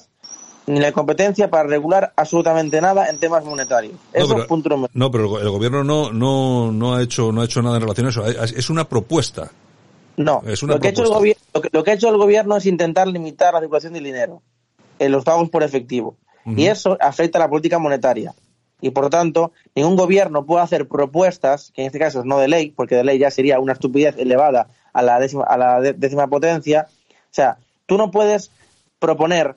ni 0.67 0.79
la 0.79 0.91
competencia 0.91 1.50
para 1.50 1.67
regular 1.67 2.12
absolutamente 2.15 2.82
nada 2.82 3.08
en 3.10 3.20
temas 3.20 3.44
monetarios. 3.46 3.94
Eso 4.13 4.29
pero- 4.29 4.41
es 4.41 4.48
punto 4.48 4.70
número 4.70 4.89
no, 4.96 5.12
pero 5.12 5.24
el 5.25 5.29
go- 5.29 5.39
el 5.39 5.50
gobierno 5.50 5.84
no, 5.84 6.12
no, 6.12 6.72
no 6.72 6.96
ha 6.96 7.03
hecho, 7.03 7.32
no 7.32 7.41
ha 7.41 7.46
hecho 7.46 7.62
nada 7.62 7.75
en 7.75 7.82
relación 7.84 8.08
a 8.08 8.10
eso. 8.10 8.24
Es 8.25 8.70
una 8.70 8.88
propuesta. 8.89 9.51
No, 10.17 10.41
Es 10.48 10.63
una 10.63 10.75
lo, 10.75 10.79
que 10.79 10.88
ha 10.88 10.91
hecho 10.91 11.03
el 11.03 11.10
propuesta. 11.10 11.44
lo, 11.53 11.62
que, 11.62 11.70
lo 11.72 11.84
que 11.84 11.91
ha 11.91 11.94
hecho 11.94 12.10
el 12.10 12.17
gobierno 12.17 12.55
es 12.55 12.65
intentar 12.65 13.08
limitar 13.08 13.53
la 13.53 13.60
circulación 13.60 13.94
del 13.94 14.05
dinero 14.05 14.41
en 14.98 15.12
los 15.12 15.24
pagos 15.24 15.50
por 15.50 15.62
efectivo. 15.63 16.15
Y 16.46 16.65
eso 16.67 16.96
afecta 17.01 17.38
a 17.39 17.41
la 17.41 17.50
política 17.50 17.77
monetaria. 17.79 18.34
Y 18.82 18.91
por 18.91 19.10
tanto, 19.10 19.51
ningún 19.74 19.96
gobierno 19.96 20.46
puede 20.46 20.63
hacer 20.63 20.88
propuestas, 20.88 21.72
que 21.74 21.82
en 21.82 21.88
este 21.88 22.00
caso 22.00 22.20
es 22.20 22.25
no 22.25 22.39
de 22.39 22.48
ley, 22.48 22.72
porque 22.72 22.96
de 22.96 23.03
ley 23.03 23.17
ya 23.17 23.32
sería 23.32 23.60
una 23.60 23.74
estupidez 23.74 24.15
elevada 24.17 24.67
a 24.94 25.01
la 25.01 25.20
décima, 25.20 25.44
a 25.44 25.58
la 25.58 25.82
décima 25.82 26.27
potencia. 26.27 26.88
O 26.89 27.32
sea, 27.32 27.58
tú 27.86 27.98
no 27.98 28.12
puedes 28.12 28.51
proponer 29.00 29.55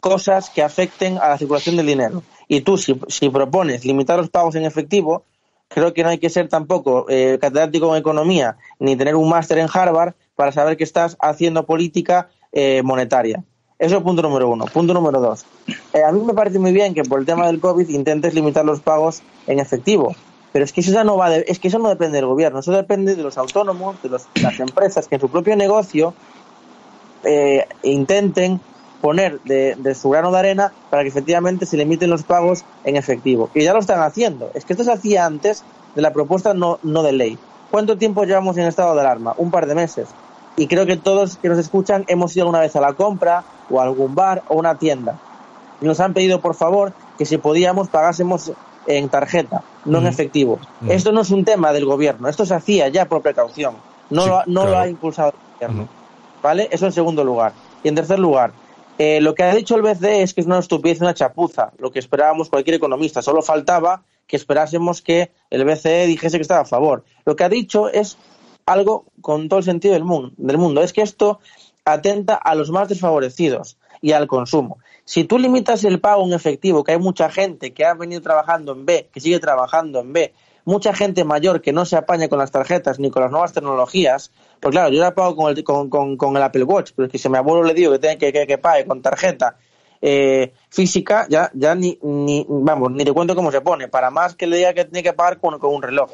cosas 0.00 0.50
que 0.50 0.62
afecten 0.62 1.18
a 1.18 1.28
la 1.28 1.38
circulación 1.38 1.76
del 1.76 1.86
dinero. 1.86 2.22
Y 2.48 2.62
tú, 2.62 2.78
si, 2.78 2.98
si 3.08 3.28
propones 3.28 3.84
limitar 3.84 4.18
los 4.18 4.30
pagos 4.30 4.54
en 4.54 4.64
efectivo, 4.64 5.24
creo 5.68 5.92
que 5.92 6.02
no 6.02 6.08
hay 6.08 6.18
que 6.18 6.30
ser 6.30 6.48
tampoco 6.48 7.06
eh, 7.08 7.38
catedrático 7.40 7.94
en 7.94 8.00
economía 8.00 8.56
ni 8.78 8.96
tener 8.96 9.14
un 9.14 9.28
máster 9.28 9.58
en 9.58 9.68
Harvard 9.72 10.14
para 10.34 10.52
saber 10.52 10.76
que 10.76 10.84
estás 10.84 11.16
haciendo 11.20 11.66
política 11.66 12.28
eh, 12.52 12.82
monetaria. 12.82 13.44
Eso 13.78 13.96
es 13.98 14.02
punto 14.02 14.22
número 14.22 14.48
uno. 14.48 14.64
Punto 14.66 14.92
número 14.92 15.20
dos. 15.20 15.46
Eh, 15.92 16.02
a 16.02 16.10
mí 16.12 16.20
me 16.24 16.34
parece 16.34 16.58
muy 16.58 16.72
bien 16.72 16.94
que 16.94 17.02
por 17.04 17.20
el 17.20 17.26
tema 17.26 17.46
del 17.46 17.60
COVID 17.60 17.88
intentes 17.88 18.34
limitar 18.34 18.64
los 18.64 18.80
pagos 18.82 19.22
en 19.46 19.60
efectivo. 19.60 20.14
Pero 20.52 20.64
es 20.64 20.72
que 20.72 20.80
eso 20.80 20.92
ya 20.92 21.04
no 21.04 21.16
va 21.16 21.30
de- 21.30 21.44
es 21.46 21.60
que 21.60 21.68
eso 21.68 21.78
no 21.78 21.88
depende 21.88 22.16
del 22.18 22.26
gobierno, 22.26 22.58
eso 22.60 22.72
depende 22.72 23.14
de 23.14 23.22
los 23.22 23.38
autónomos, 23.38 24.00
de 24.02 24.08
los- 24.08 24.28
las 24.42 24.58
empresas 24.60 25.06
que 25.08 25.16
en 25.16 25.20
su 25.20 25.30
propio 25.30 25.54
negocio 25.56 26.16
eh, 27.24 27.66
intenten 27.82 28.62
poner 29.00 29.40
de, 29.42 29.74
de 29.76 29.94
su 29.94 30.08
grano 30.10 30.30
de 30.32 30.38
arena 30.38 30.74
para 30.88 31.02
que 31.02 31.08
efectivamente 31.08 31.66
se 31.66 31.76
limiten 31.76 32.10
los 32.10 32.24
pagos 32.24 32.66
en 32.82 32.96
efectivo. 32.96 33.50
Y 33.54 33.62
ya 33.64 33.72
lo 33.72 33.80
están 33.80 34.02
haciendo. 34.02 34.50
Es 34.54 34.64
que 34.64 34.72
esto 34.72 34.84
se 34.84 34.92
hacía 34.92 35.24
antes 35.26 35.66
de 35.94 36.02
la 36.02 36.12
propuesta 36.12 36.54
no, 36.54 36.78
no 36.82 37.02
de 37.02 37.12
ley. 37.12 37.40
¿Cuánto 37.68 37.98
tiempo 37.98 38.24
llevamos 38.24 38.56
en 38.56 38.64
estado 38.64 38.94
de 38.94 39.00
alarma? 39.02 39.34
Un 39.36 39.50
par 39.50 39.66
de 39.66 39.74
meses. 39.74 40.16
Y 40.56 40.66
creo 40.68 40.86
que 40.86 40.96
todos 40.96 41.38
que 41.38 41.48
nos 41.48 41.58
escuchan 41.58 42.04
hemos 42.08 42.34
ido 42.34 42.44
alguna 42.44 42.60
vez 42.60 42.74
a 42.76 42.80
la 42.80 42.94
compra 42.94 43.46
o 43.70 43.80
algún 43.80 44.14
bar 44.14 44.42
o 44.48 44.54
una 44.56 44.76
tienda. 44.78 45.18
Y 45.80 45.86
nos 45.86 46.00
han 46.00 46.14
pedido, 46.14 46.40
por 46.40 46.54
favor, 46.54 46.92
que 47.16 47.24
si 47.26 47.38
podíamos 47.38 47.88
pagásemos 47.88 48.52
en 48.86 49.08
tarjeta, 49.08 49.62
no 49.84 49.98
en 49.98 50.06
efectivo. 50.06 50.58
Esto 50.88 51.12
no 51.12 51.20
es 51.20 51.30
un 51.30 51.44
tema 51.44 51.72
del 51.72 51.84
gobierno, 51.84 52.28
esto 52.28 52.46
se 52.46 52.54
hacía 52.54 52.88
ya 52.88 53.06
por 53.06 53.22
precaución. 53.22 53.74
No, 54.10 54.22
Sí, 54.22 54.28
lo, 54.28 54.38
ha- 54.38 54.44
no 54.46 54.64
lo 54.66 54.78
ha 54.78 54.88
impulsado 54.88 55.32
el 55.60 55.66
gobierno. 55.68 55.88
¿Vale? 56.42 56.68
Eso 56.70 56.86
en 56.86 56.92
segundo 56.92 57.24
lugar. 57.24 57.52
Y 57.82 57.88
en 57.88 57.94
tercer 57.96 58.18
lugar, 58.18 58.52
eh, 58.96 59.20
lo 59.20 59.34
que 59.34 59.42
ha 59.42 59.54
dicho 59.54 59.76
el 59.76 59.82
BCE 59.82 60.22
es 60.22 60.34
que 60.34 60.40
es 60.40 60.46
una 60.46 60.58
estupidez, 60.58 61.00
una 61.00 61.14
chapuza, 61.14 61.72
lo 61.78 61.90
que 61.90 61.98
esperábamos 61.98 62.48
cualquier 62.48 62.76
economista. 62.76 63.22
Solo 63.22 63.42
faltaba 63.42 64.02
que 64.26 64.36
esperásemos 64.36 65.02
que 65.02 65.30
el 65.50 65.64
BCE 65.64 66.06
dijese 66.06 66.38
que 66.38 66.42
estaba 66.42 66.60
a 66.62 66.64
favor. 66.64 67.04
Lo 67.24 67.36
que 67.36 67.44
ha 67.44 67.48
dicho 67.48 67.88
es 67.88 68.16
algo 68.66 69.04
con 69.20 69.48
todo 69.48 69.58
el 69.58 69.64
sentido 69.64 69.94
del 69.94 70.04
mundo, 70.04 70.32
del 70.36 70.58
mundo. 70.58 70.82
Es 70.82 70.92
que 70.92 71.02
esto 71.02 71.40
atenta 71.92 72.34
a 72.34 72.54
los 72.54 72.70
más 72.70 72.88
desfavorecidos 72.88 73.78
y 74.00 74.12
al 74.12 74.26
consumo. 74.26 74.78
Si 75.04 75.24
tú 75.24 75.38
limitas 75.38 75.84
el 75.84 76.00
pago 76.00 76.24
en 76.24 76.32
efectivo, 76.32 76.84
que 76.84 76.92
hay 76.92 76.98
mucha 76.98 77.30
gente 77.30 77.72
que 77.72 77.84
ha 77.84 77.94
venido 77.94 78.20
trabajando 78.20 78.72
en 78.72 78.86
B, 78.86 79.08
que 79.12 79.20
sigue 79.20 79.38
trabajando 79.38 80.00
en 80.00 80.12
B, 80.12 80.34
mucha 80.64 80.92
gente 80.92 81.24
mayor 81.24 81.62
que 81.62 81.72
no 81.72 81.86
se 81.86 81.96
apaña 81.96 82.28
con 82.28 82.38
las 82.38 82.50
tarjetas 82.50 82.98
ni 82.98 83.10
con 83.10 83.22
las 83.22 83.30
nuevas 83.30 83.52
tecnologías, 83.52 84.30
pues 84.60 84.72
claro, 84.72 84.90
yo 84.90 85.00
la 85.00 85.14
pago 85.14 85.34
con 85.34 85.56
el, 85.56 85.64
con, 85.64 86.36
el 86.36 86.42
Apple 86.42 86.64
Watch, 86.64 86.92
pero 86.94 87.06
es 87.06 87.12
que 87.12 87.18
si 87.18 87.26
a 87.28 87.30
mi 87.30 87.38
abuelo 87.38 87.62
le 87.62 87.72
digo 87.72 87.92
que 87.92 87.98
tiene 87.98 88.18
que, 88.18 88.32
que, 88.32 88.58
pague 88.58 88.84
con 88.84 89.00
tarjeta 89.00 89.56
eh, 90.02 90.52
física, 90.68 91.26
ya, 91.30 91.50
ya 91.54 91.74
ni, 91.74 91.98
ni, 92.02 92.44
vamos, 92.46 92.92
ni 92.92 93.04
te 93.04 93.12
cuento 93.12 93.34
cómo 93.34 93.50
se 93.50 93.62
pone, 93.62 93.88
para 93.88 94.10
más 94.10 94.34
que 94.34 94.46
le 94.46 94.58
diga 94.58 94.74
que 94.74 94.84
tiene 94.84 95.02
que 95.02 95.14
pagar 95.14 95.40
con, 95.40 95.58
con 95.58 95.74
un 95.74 95.82
reloj. 95.82 96.10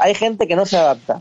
Hay 0.00 0.14
gente 0.14 0.48
que 0.48 0.56
no 0.56 0.64
se 0.64 0.78
adapta 0.78 1.20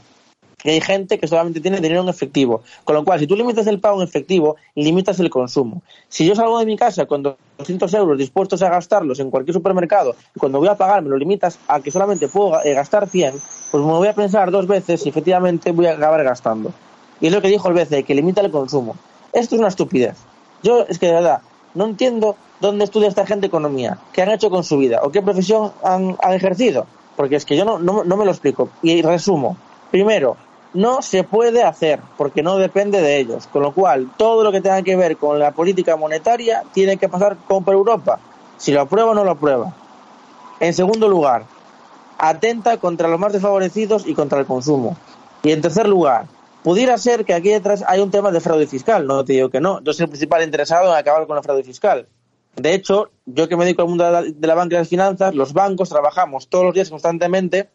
que 0.62 0.72
hay 0.72 0.82
gente 0.82 1.18
que 1.18 1.28
solamente 1.28 1.62
tiene 1.62 1.80
dinero 1.80 2.02
en 2.02 2.10
efectivo. 2.10 2.62
Con 2.84 2.96
lo 2.96 3.04
cual, 3.04 3.20
si 3.20 3.28
tú 3.28 3.36
limitas 3.36 3.66
el 3.68 3.80
pago 3.80 4.02
en 4.02 4.08
efectivo, 4.08 4.58
limitas 4.76 5.20
el 5.20 5.30
consumo. 5.30 5.82
Si 6.10 6.26
yo 6.26 6.36
salgo 6.36 6.60
de 6.60 6.66
mi 6.66 6.78
casa 6.78 7.06
con 7.06 7.24
200 7.24 7.94
euros 7.94 8.18
dispuestos 8.18 8.62
a 8.62 8.70
gastarlos 8.70 9.20
en 9.20 9.32
cualquier 9.32 9.54
supermercado 9.54 10.16
y 10.36 10.40
cuando 10.40 10.60
voy 10.60 10.68
a 10.68 10.76
pagar 10.76 11.02
me 11.02 11.10
lo 11.10 11.18
limitas 11.18 11.58
a 11.68 11.80
que 11.80 11.92
solamente 11.92 12.28
puedo 12.28 12.62
eh, 12.64 12.74
gastar 12.74 13.08
100, 13.08 13.34
pues 13.72 13.84
me 13.84 13.92
voy 13.92 14.08
a 14.08 14.14
pensar 14.14 14.52
dos 14.52 14.68
veces 14.68 15.02
si 15.02 15.10
efectivamente 15.10 15.72
voy 15.72 15.88
a 15.88 15.94
acabar 15.94 16.24
gastando. 16.24 16.74
Y 17.22 17.28
es 17.28 17.34
lo 17.34 17.42
que 17.42 17.48
dijo 17.48 17.68
el 17.70 17.74
BCE, 17.74 18.04
que 18.04 18.16
limita 18.16 18.42
el 18.42 18.52
consumo. 18.52 18.96
Esto 19.34 19.56
es 19.56 19.60
una 19.60 19.70
estupidez. 19.70 20.18
Yo, 20.62 20.86
es 20.88 21.00
que 21.00 21.08
de 21.08 21.14
verdad, 21.14 21.42
no 21.74 21.86
entiendo 21.86 22.36
dónde 22.60 22.84
estudia 22.84 23.08
esta 23.08 23.26
gente 23.26 23.48
economía, 23.48 23.98
qué 24.12 24.22
han 24.22 24.32
hecho 24.32 24.50
con 24.50 24.64
su 24.64 24.78
vida 24.78 25.00
o 25.04 25.12
qué 25.12 25.22
profesión 25.22 25.72
han, 25.84 26.18
han 26.22 26.34
ejercido. 26.34 26.86
Porque 27.16 27.36
es 27.36 27.46
que 27.46 27.58
yo 27.58 27.66
no, 27.66 27.80
no, 27.80 28.04
no 28.04 28.18
me 28.18 28.26
lo 28.26 28.32
explico. 28.32 28.70
Y 28.82 29.02
resumo. 29.02 29.58
Primero, 29.92 30.38
no 30.74 31.02
se 31.02 31.24
puede 31.24 31.64
hacer 31.64 32.00
porque 32.18 32.44
no 32.44 32.58
depende 32.58 33.02
de 33.02 33.20
ellos. 33.20 33.48
Con 33.48 33.64
lo 33.64 33.74
cual, 33.74 34.10
todo 34.18 34.44
lo 34.44 34.52
que 34.52 34.62
tenga 34.62 34.82
que 34.82 34.96
ver 34.96 35.18
con 35.18 35.40
la 35.40 35.52
política 35.52 35.96
monetaria 35.96 36.64
tiene 36.74 36.98
que 36.98 37.10
pasar 37.10 37.38
con 37.48 37.64
Europa. 37.68 38.20
Si 38.58 38.72
lo 38.72 38.82
aprueba 38.82 39.12
o 39.12 39.16
no 39.16 39.24
lo 39.24 39.32
aprueba. 39.32 39.74
En 40.60 40.74
segundo 40.74 41.08
lugar, 41.08 41.46
atenta 42.18 42.78
contra 42.78 43.08
los 43.08 43.20
más 43.20 43.34
desfavorecidos 43.34 44.06
y 44.06 44.14
contra 44.14 44.40
el 44.40 44.46
consumo. 44.46 44.98
Y 45.42 45.52
en 45.52 45.62
tercer 45.62 45.88
lugar, 45.88 46.26
pudiera 46.64 46.98
ser 46.98 47.24
que 47.26 47.34
aquí 47.34 47.50
detrás 47.50 47.84
hay 47.88 48.02
un 48.02 48.12
tema 48.12 48.32
de 48.32 48.42
fraude 48.42 48.68
fiscal. 48.68 49.08
No 49.08 49.24
te 49.24 49.34
digo 49.34 49.50
que 49.50 49.62
no. 49.62 49.82
Yo 49.82 49.94
soy 49.94 50.04
el 50.04 50.10
principal 50.10 50.44
interesado 50.44 50.92
en 50.92 50.98
acabar 50.98 51.26
con 51.26 51.38
el 51.38 51.44
fraude 51.44 51.64
fiscal. 51.64 52.08
De 52.56 52.74
hecho, 52.74 53.12
yo 53.26 53.48
que 53.48 53.56
me 53.56 53.64
dedico 53.64 53.84
al 53.84 53.88
mundo 53.88 54.04
de 54.04 54.12
la, 54.12 54.22
de 54.22 54.48
la 54.48 54.56
banca 54.56 54.76
y 54.76 54.80
las 54.80 54.90
finanzas, 54.90 55.34
los 55.34 55.54
bancos 55.54 55.88
trabajamos 55.88 56.50
todos 56.50 56.66
los 56.66 56.74
días 56.74 56.90
constantemente 56.90 57.70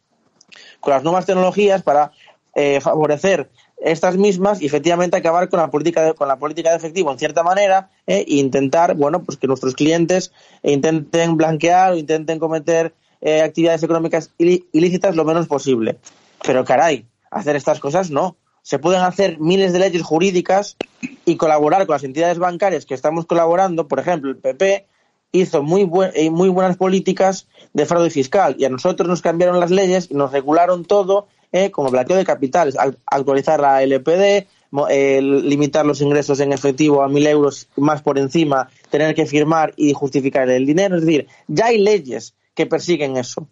con 0.80 0.92
las 0.92 1.02
nuevas 1.02 1.26
tecnologías 1.26 1.82
para 1.82 2.12
eh, 2.54 2.80
favorecer 2.80 3.50
estas 3.78 4.16
mismas 4.16 4.62
y 4.62 4.66
efectivamente 4.66 5.16
acabar 5.16 5.48
con 5.48 5.60
la 5.60 5.70
política 5.70 6.02
de, 6.02 6.14
con 6.14 6.28
la 6.28 6.36
política 6.36 6.70
de 6.70 6.76
efectivo 6.76 7.10
en 7.10 7.18
cierta 7.18 7.42
manera 7.42 7.90
e 8.06 8.24
intentar 8.28 8.94
bueno 8.94 9.22
pues 9.22 9.38
que 9.38 9.46
nuestros 9.46 9.74
clientes 9.74 10.32
intenten 10.62 11.36
blanquear 11.36 11.92
o 11.92 11.96
intenten 11.96 12.38
cometer 12.38 12.94
eh, 13.20 13.42
actividades 13.42 13.82
económicas 13.82 14.30
ilícitas 14.38 15.16
lo 15.16 15.24
menos 15.24 15.46
posible. 15.46 15.96
Pero 16.42 16.64
caray 16.64 17.06
hacer 17.30 17.56
estas 17.56 17.80
cosas 17.80 18.10
no. 18.10 18.36
Se 18.62 18.78
pueden 18.78 19.02
hacer 19.02 19.38
miles 19.40 19.72
de 19.72 19.78
leyes 19.78 20.02
jurídicas 20.02 20.76
y 21.24 21.36
colaborar 21.36 21.86
con 21.86 21.94
las 21.94 22.04
entidades 22.04 22.38
bancarias 22.38 22.86
que 22.86 22.94
estamos 22.94 23.26
colaborando. 23.26 23.88
Por 23.88 23.98
ejemplo 23.98 24.30
el 24.30 24.36
PP 24.36 24.86
hizo 25.32 25.62
muy, 25.62 25.90
eh, 26.14 26.30
muy 26.30 26.48
buenas 26.48 26.76
políticas 26.76 27.48
de 27.72 27.86
fraude 27.86 28.10
fiscal 28.10 28.56
y 28.58 28.66
a 28.66 28.70
nosotros 28.70 29.08
nos 29.08 29.20
cambiaron 29.20 29.58
las 29.58 29.70
leyes 29.70 30.08
y 30.10 30.14
nos 30.14 30.30
regularon 30.30 30.84
todo 30.84 31.26
eh, 31.56 31.70
como 31.70 31.88
blanqueo 31.88 32.16
de 32.16 32.24
capitales, 32.24 32.74
actualizar 33.06 33.60
la 33.60 33.80
LPD, 33.80 34.48
eh, 34.90 35.22
limitar 35.22 35.86
los 35.86 36.00
ingresos 36.00 36.40
en 36.40 36.52
efectivo 36.52 37.00
a 37.00 37.06
mil 37.06 37.24
euros 37.28 37.68
más 37.76 38.02
por 38.02 38.18
encima, 38.18 38.68
tener 38.90 39.14
que 39.14 39.24
firmar 39.24 39.72
y 39.76 39.92
justificar 39.92 40.50
el 40.50 40.66
dinero. 40.66 40.96
Es 40.96 41.02
decir, 41.04 41.28
ya 41.46 41.66
hay 41.66 41.78
leyes 41.78 42.34
que 42.56 42.66
persiguen 42.66 43.16
eso. 43.16 43.46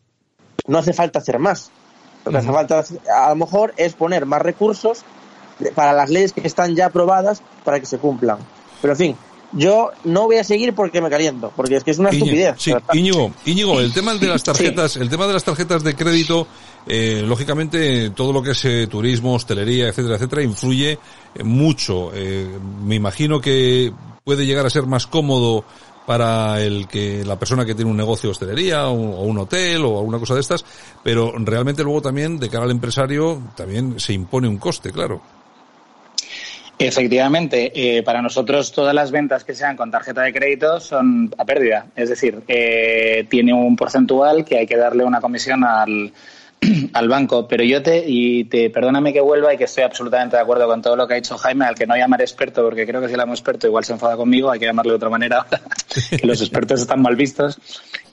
No 0.66 0.78
hace 0.78 0.92
falta 0.92 1.20
hacer 1.20 1.38
más. 1.38 1.70
Lo 2.24 2.32
que 2.32 2.38
hace 2.38 2.50
falta, 2.50 2.84
a 3.14 3.28
lo 3.28 3.36
mejor, 3.36 3.72
es 3.76 3.94
poner 3.94 4.26
más 4.26 4.42
recursos 4.42 5.04
para 5.76 5.92
las 5.92 6.10
leyes 6.10 6.32
que 6.32 6.44
están 6.44 6.74
ya 6.74 6.86
aprobadas 6.86 7.40
para 7.62 7.78
que 7.78 7.86
se 7.86 7.98
cumplan. 7.98 8.38
Pero, 8.80 8.94
en 8.94 8.98
fin, 8.98 9.16
yo 9.52 9.90
no 10.04 10.24
voy 10.24 10.36
a 10.36 10.44
seguir 10.44 10.74
porque 10.74 11.00
me 11.00 11.10
caliento, 11.10 11.52
porque 11.54 11.76
es 11.76 11.84
que 11.84 11.90
es 11.90 11.98
una 11.98 12.10
estupidez. 12.10 12.56
Sí, 12.58 12.72
Íñigo, 12.94 13.30
Íñigo, 13.44 13.80
el 13.80 13.92
tema 13.92 14.14
de 14.14 14.26
las 14.26 14.42
tarjetas, 14.42 14.96
el 14.96 15.08
tema 15.08 15.26
de 15.26 15.34
las 15.34 15.44
tarjetas 15.44 15.84
de 15.84 15.94
crédito, 15.94 16.46
eh, 16.86 17.22
lógicamente 17.26 18.10
todo 18.10 18.32
lo 18.32 18.42
que 18.42 18.50
es 18.52 18.64
eh, 18.64 18.86
turismo, 18.88 19.34
hostelería, 19.34 19.88
etcétera, 19.88 20.16
etcétera, 20.16 20.42
influye 20.42 20.98
eh, 21.34 21.44
mucho. 21.44 22.10
Eh, 22.14 22.46
me 22.84 22.96
imagino 22.96 23.40
que 23.40 23.92
puede 24.24 24.46
llegar 24.46 24.66
a 24.66 24.70
ser 24.70 24.86
más 24.86 25.06
cómodo 25.06 25.64
para 26.06 26.60
el 26.60 26.88
que 26.88 27.24
la 27.24 27.38
persona 27.38 27.64
que 27.64 27.76
tiene 27.76 27.90
un 27.90 27.96
negocio 27.96 28.28
de 28.28 28.32
hostelería 28.32 28.88
o, 28.88 28.94
o 28.94 29.22
un 29.22 29.38
hotel 29.38 29.84
o 29.84 29.98
alguna 29.98 30.18
cosa 30.18 30.34
de 30.34 30.40
estas, 30.40 30.64
pero 31.04 31.32
realmente 31.38 31.84
luego 31.84 32.02
también 32.02 32.40
de 32.40 32.48
cara 32.48 32.64
al 32.64 32.72
empresario 32.72 33.40
también 33.56 34.00
se 34.00 34.12
impone 34.12 34.48
un 34.48 34.58
coste, 34.58 34.90
claro. 34.90 35.22
Efectivamente, 36.76 38.02
para 38.04 38.20
nosotros 38.20 38.72
todas 38.72 38.92
las 38.92 39.12
ventas 39.12 39.44
que 39.44 39.54
sean 39.54 39.76
con 39.76 39.92
tarjeta 39.92 40.22
de 40.22 40.32
crédito 40.32 40.80
son 40.80 41.32
a 41.38 41.44
pérdida. 41.44 41.86
Es 41.94 42.08
decir, 42.08 42.42
tiene 43.28 43.54
un 43.54 43.76
porcentual 43.76 44.44
que 44.44 44.58
hay 44.58 44.66
que 44.66 44.76
darle 44.76 45.04
una 45.04 45.20
comisión 45.20 45.62
al, 45.62 46.12
al 46.92 47.08
banco. 47.08 47.46
Pero 47.48 47.64
yo 47.64 47.82
te, 47.82 48.04
y 48.06 48.44
te, 48.44 48.70
perdóname 48.70 49.12
que 49.12 49.20
vuelva 49.20 49.54
y 49.54 49.58
que 49.58 49.64
estoy 49.64 49.84
absolutamente 49.84 50.36
de 50.36 50.42
acuerdo 50.42 50.66
con 50.66 50.82
todo 50.82 50.96
lo 50.96 51.06
que 51.06 51.14
ha 51.14 51.16
dicho 51.16 51.36
Jaime, 51.38 51.64
al 51.64 51.74
que 51.74 51.86
no 51.86 51.96
llamar 51.96 52.20
experto, 52.20 52.62
porque 52.62 52.86
creo 52.86 53.00
que 53.00 53.08
si 53.08 53.16
llamo 53.16 53.32
experto 53.32 53.66
igual 53.66 53.84
se 53.84 53.92
enfada 53.92 54.16
conmigo, 54.16 54.50
hay 54.50 54.58
que 54.58 54.66
llamarle 54.66 54.92
de 54.92 54.96
otra 54.96 55.10
manera, 55.10 55.46
que 56.20 56.26
los 56.26 56.40
expertos 56.40 56.80
están 56.80 57.02
mal 57.02 57.16
vistos. 57.16 57.58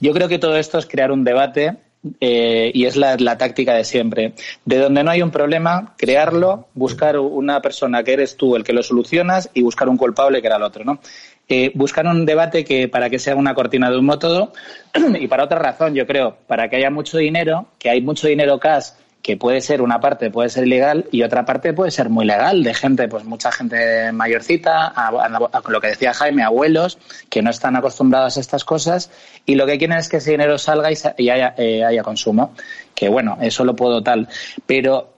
Yo 0.00 0.12
creo 0.12 0.28
que 0.28 0.38
todo 0.38 0.56
esto 0.56 0.78
es 0.78 0.86
crear 0.86 1.12
un 1.12 1.24
debate 1.24 1.76
eh, 2.20 2.70
y 2.72 2.86
es 2.86 2.96
la, 2.96 3.16
táctica 3.36 3.74
de 3.74 3.84
siempre. 3.84 4.34
De 4.64 4.78
donde 4.78 5.04
no 5.04 5.10
hay 5.10 5.22
un 5.22 5.30
problema, 5.30 5.94
crearlo, 5.96 6.68
buscar 6.74 7.18
una 7.18 7.60
persona 7.60 8.02
que 8.02 8.14
eres 8.14 8.36
tú 8.36 8.56
el 8.56 8.64
que 8.64 8.72
lo 8.72 8.82
solucionas 8.82 9.50
y 9.54 9.62
buscar 9.62 9.88
un 9.88 9.96
culpable 9.96 10.40
que 10.40 10.46
era 10.46 10.56
el 10.56 10.62
otro, 10.62 10.84
¿no? 10.84 11.00
Eh, 11.48 11.72
buscar 11.74 12.06
un 12.06 12.24
debate 12.24 12.64
que 12.64 12.86
para 12.88 13.10
que 13.10 13.18
sea 13.18 13.34
una 13.34 13.54
cortina 13.54 13.90
de 13.90 13.98
un 13.98 14.08
todo 14.20 14.52
y 15.20 15.26
para 15.26 15.44
otra 15.44 15.58
razón, 15.58 15.94
yo 15.94 16.06
creo, 16.06 16.36
para 16.46 16.68
que 16.70 16.76
haya 16.76 16.90
mucho 16.90 17.18
dinero, 17.18 17.66
que 17.78 17.90
hay 17.90 18.00
mucho 18.00 18.28
dinero 18.28 18.60
cash 18.60 18.90
que 19.22 19.36
puede 19.36 19.60
ser 19.60 19.82
una 19.82 20.00
parte 20.00 20.30
puede 20.30 20.48
ser 20.48 20.66
ilegal 20.66 21.06
y 21.10 21.22
otra 21.22 21.44
parte 21.44 21.72
puede 21.72 21.90
ser 21.90 22.08
muy 22.08 22.24
legal 22.24 22.62
de 22.62 22.74
gente 22.74 23.08
pues 23.08 23.24
mucha 23.24 23.52
gente 23.52 24.12
mayorcita 24.12 24.86
a, 24.86 25.28
lo 25.68 25.80
que 25.80 25.88
decía 25.88 26.14
Jaime 26.14 26.42
abuelos 26.42 26.98
que 27.28 27.42
no 27.42 27.50
están 27.50 27.76
acostumbrados 27.76 28.36
a 28.36 28.40
estas 28.40 28.64
cosas 28.64 29.10
y 29.44 29.56
lo 29.56 29.66
que 29.66 29.78
quieren 29.78 29.98
es 29.98 30.08
que 30.08 30.18
ese 30.18 30.32
dinero 30.32 30.56
salga 30.58 30.90
y, 30.90 30.94
y 31.18 31.28
haya, 31.28 31.54
eh, 31.58 31.84
haya 31.84 32.02
consumo 32.02 32.54
que 32.94 33.08
bueno 33.08 33.38
eso 33.40 33.64
lo 33.64 33.74
puedo 33.74 34.02
tal. 34.02 34.28
Pero 34.66 35.14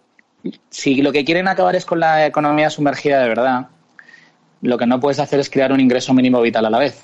si 0.70 1.02
lo 1.02 1.12
que 1.12 1.24
quieren 1.24 1.48
acabar 1.48 1.76
es 1.76 1.84
con 1.84 2.00
la 2.00 2.26
economía 2.26 2.70
sumergida 2.70 3.20
de 3.20 3.28
verdad 3.28 3.68
lo 4.62 4.78
que 4.78 4.86
no 4.86 5.00
puedes 5.00 5.20
hacer 5.20 5.40
es 5.40 5.50
crear 5.50 5.72
un 5.72 5.80
ingreso 5.80 6.12
mínimo 6.14 6.40
vital 6.40 6.66
a 6.66 6.70
la 6.70 6.78
vez 6.78 7.02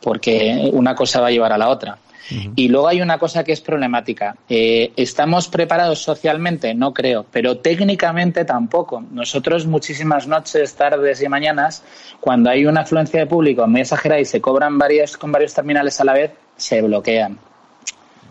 porque 0.00 0.70
una 0.72 0.94
cosa 0.94 1.20
va 1.20 1.28
a 1.28 1.30
llevar 1.30 1.52
a 1.52 1.58
la 1.58 1.68
otra 1.68 1.98
y 2.30 2.68
luego 2.68 2.88
hay 2.88 3.00
una 3.00 3.18
cosa 3.18 3.44
que 3.44 3.52
es 3.52 3.60
problemática. 3.60 4.36
Eh, 4.48 4.92
¿Estamos 4.96 5.48
preparados 5.48 6.00
socialmente? 6.00 6.74
No 6.74 6.92
creo, 6.92 7.24
pero 7.30 7.58
técnicamente 7.58 8.44
tampoco. 8.44 9.02
Nosotros 9.10 9.66
muchísimas 9.66 10.26
noches, 10.26 10.74
tardes 10.74 11.22
y 11.22 11.28
mañanas, 11.28 11.82
cuando 12.20 12.50
hay 12.50 12.66
una 12.66 12.82
afluencia 12.82 13.20
de 13.20 13.26
público 13.26 13.66
muy 13.66 13.82
exagerada 13.82 14.20
y 14.20 14.24
se 14.24 14.40
cobran 14.40 14.78
varias, 14.78 15.16
con 15.16 15.32
varios 15.32 15.54
terminales 15.54 16.00
a 16.00 16.04
la 16.04 16.12
vez, 16.12 16.32
se 16.56 16.82
bloquean. 16.82 17.38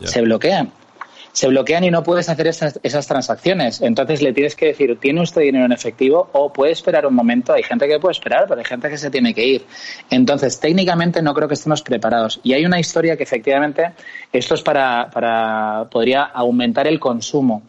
Se 0.04 0.22
bloquean 0.22 0.72
se 1.38 1.48
bloquean 1.48 1.84
y 1.84 1.92
no 1.92 2.02
puedes 2.02 2.30
hacer 2.30 2.48
esas, 2.48 2.80
esas, 2.82 3.06
transacciones. 3.06 3.80
Entonces 3.84 4.24
le 4.24 4.34
tienes 4.34 4.56
que 4.56 4.66
decir, 4.70 4.98
¿tiene 5.00 5.22
usted 5.22 5.42
dinero 5.42 5.66
en 5.66 5.72
efectivo 5.72 6.32
o 6.34 6.52
puede 6.52 6.72
esperar 6.72 7.06
un 7.06 7.14
momento? 7.14 7.54
Hay 7.54 7.62
gente 7.62 7.88
que 7.88 8.00
puede 8.00 8.14
esperar, 8.14 8.46
pero 8.48 8.58
hay 8.58 8.66
gente 8.66 8.90
que 8.90 8.98
se 8.98 9.12
tiene 9.12 9.36
que 9.36 9.46
ir. 9.46 9.66
Entonces, 10.10 10.60
técnicamente 10.60 11.22
no 11.22 11.36
creo 11.36 11.48
que 11.48 11.54
estemos 11.54 11.84
preparados. 11.84 12.40
Y 12.42 12.54
hay 12.54 12.66
una 12.66 12.80
historia 12.80 13.16
que 13.16 13.22
efectivamente 13.22 13.92
esto 14.34 14.56
es 14.56 14.64
para, 14.64 15.12
para 15.12 15.86
podría 15.92 16.24
aumentar 16.24 16.88
el 16.88 17.00
consumo 17.00 17.62